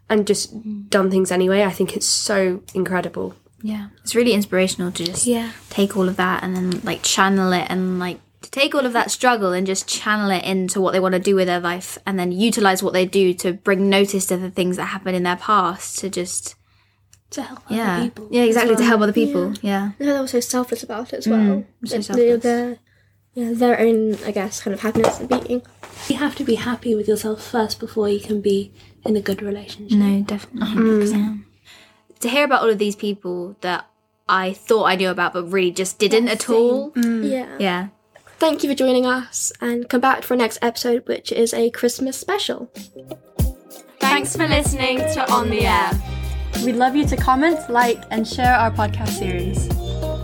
and 0.09 0.27
just 0.27 0.55
mm. 0.55 0.89
done 0.89 1.09
things 1.11 1.31
anyway, 1.31 1.63
I 1.63 1.71
think 1.71 1.95
it's 1.95 2.05
so 2.05 2.61
incredible. 2.73 3.35
Yeah. 3.61 3.87
It's 4.03 4.15
really 4.15 4.33
inspirational 4.33 4.91
to 4.91 5.03
just 5.03 5.25
Yeah. 5.25 5.51
take 5.69 5.95
all 5.95 6.09
of 6.09 6.17
that 6.17 6.43
and 6.43 6.55
then 6.55 6.81
like 6.83 7.03
channel 7.03 7.51
it 7.53 7.67
and 7.69 7.99
like 7.99 8.19
to 8.41 8.51
take 8.51 8.73
all 8.73 8.85
of 8.85 8.93
that 8.93 9.11
struggle 9.11 9.51
and 9.51 9.67
just 9.67 9.87
channel 9.87 10.29
it 10.31 10.43
into 10.43 10.79
what 10.81 10.91
they 10.93 10.99
want 10.99 11.13
to 11.13 11.19
do 11.19 11.35
with 11.35 11.47
their 11.47 11.59
life 11.59 11.97
and 12.05 12.17
then 12.17 12.31
utilize 12.31 12.81
what 12.81 12.93
they 12.93 13.05
do 13.05 13.33
to 13.33 13.53
bring 13.53 13.89
notice 13.89 14.25
to 14.27 14.37
the 14.37 14.49
things 14.49 14.77
that 14.77 14.85
happened 14.85 15.15
in 15.15 15.23
their 15.23 15.35
past 15.35 15.99
to 15.99 16.09
just 16.09 16.55
To 17.31 17.41
help 17.41 17.59
yeah 17.69 17.95
other 17.97 18.03
people. 18.09 18.27
yeah 18.31 18.43
exactly 18.43 18.75
to 18.77 18.83
help 18.83 19.01
other 19.01 19.13
people 19.13 19.53
yeah, 19.61 19.91
And 19.99 20.07
they're 20.07 20.17
also 20.17 20.39
selfless 20.39 20.83
about 20.83 21.11
it 21.13 21.17
as 21.17 21.27
mm, 21.27 21.31
well. 21.31 21.63
so 21.85 21.97
They- 21.97 22.01
selfless. 22.03 22.43
They're, 22.43 22.77
yeah, 23.35 23.51
their 23.53 23.79
own, 23.79 24.15
I 24.25 24.31
guess, 24.31 24.59
kind 24.61 24.73
of 24.73 24.81
happiness 24.81 25.19
and 25.19 25.29
being. 25.29 25.61
You 26.09 26.15
have 26.15 26.35
to 26.37 26.43
be 26.43 26.55
happy 26.55 26.95
with 26.95 27.07
yourself 27.07 27.43
first 27.45 27.79
before 27.79 28.09
you 28.09 28.19
can 28.19 28.41
be 28.41 28.73
in 29.05 29.15
a 29.15 29.21
good 29.21 29.41
relationship. 29.41 29.97
no 29.97 30.21
definitely 30.23 30.69
mm. 30.81 31.03
100%. 31.07 31.43
to 32.21 32.29
hear 32.29 32.43
about 32.45 32.63
all 32.63 32.69
of 32.69 32.79
these 32.79 32.95
people 32.95 33.55
that 33.61 33.85
I 34.27 34.53
thought 34.53 34.85
I 34.85 34.95
knew 34.95 35.09
about 35.09 35.33
but 35.33 35.43
really 35.51 35.71
just 35.71 35.99
didn't 35.99 36.27
at 36.29 36.49
all 36.49 36.91
mm. 36.91 37.29
Yeah. 37.29 37.55
yeah 37.59 37.87
Thank 38.39 38.63
you 38.63 38.69
for 38.69 38.75
joining 38.75 39.05
us, 39.05 39.51
and 39.59 39.89
come 39.89 39.99
back 39.99 40.23
for 40.23 40.33
our 40.33 40.37
next 40.37 40.59
episode, 40.61 41.05
which 41.07 41.31
is 41.31 41.53
a 41.53 41.69
Christmas 41.71 42.17
special. 42.17 42.71
Thanks 43.99 44.35
for 44.35 44.47
listening 44.47 44.99
to 44.99 45.29
On 45.31 45.49
the 45.49 45.65
Air. 45.65 45.91
We'd 46.63 46.77
love 46.77 46.95
you 46.95 47.05
to 47.07 47.17
comment, 47.17 47.69
like, 47.69 48.01
and 48.11 48.25
share 48.25 48.55
our 48.55 48.71
podcast 48.71 49.09
series. 49.09 49.67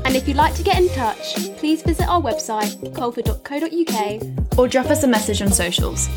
And 0.05 0.15
if 0.15 0.27
you'd 0.27 0.37
like 0.37 0.55
to 0.55 0.63
get 0.63 0.77
in 0.81 0.87
touch, 0.89 1.35
please 1.57 1.81
visit 1.81 2.07
our 2.07 2.21
website, 2.21 2.95
culford.co.uk. 2.95 4.57
Or 4.57 4.67
drop 4.69 4.85
us 4.85 5.03
a 5.03 5.07
message 5.07 5.41
on 5.41 5.51
socials. 5.51 6.07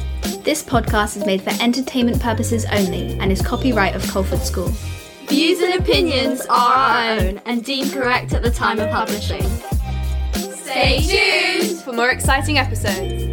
this 0.45 0.63
podcast 0.63 1.17
is 1.17 1.27
made 1.27 1.43
for 1.43 1.51
entertainment 1.61 2.21
purposes 2.21 2.65
only 2.71 3.19
and 3.19 3.33
is 3.33 3.43
copyright 3.43 3.97
of 3.97 4.07
Culford 4.07 4.41
School 4.41 4.73
Views 5.29 5.61
and 5.61 5.75
opinions 5.75 6.47
are 6.47 6.73
our 6.73 7.11
own 7.11 7.39
and 7.45 7.63
deemed 7.63 7.93
correct 7.93 8.33
at 8.33 8.43
the 8.43 8.51
time 8.51 8.79
of 8.79 8.89
publishing. 8.89 9.45
Stay 10.71 11.01
tuned 11.01 11.81
for 11.81 11.93
more 11.95 12.11
exciting 12.11 12.59
episodes. 12.59 13.28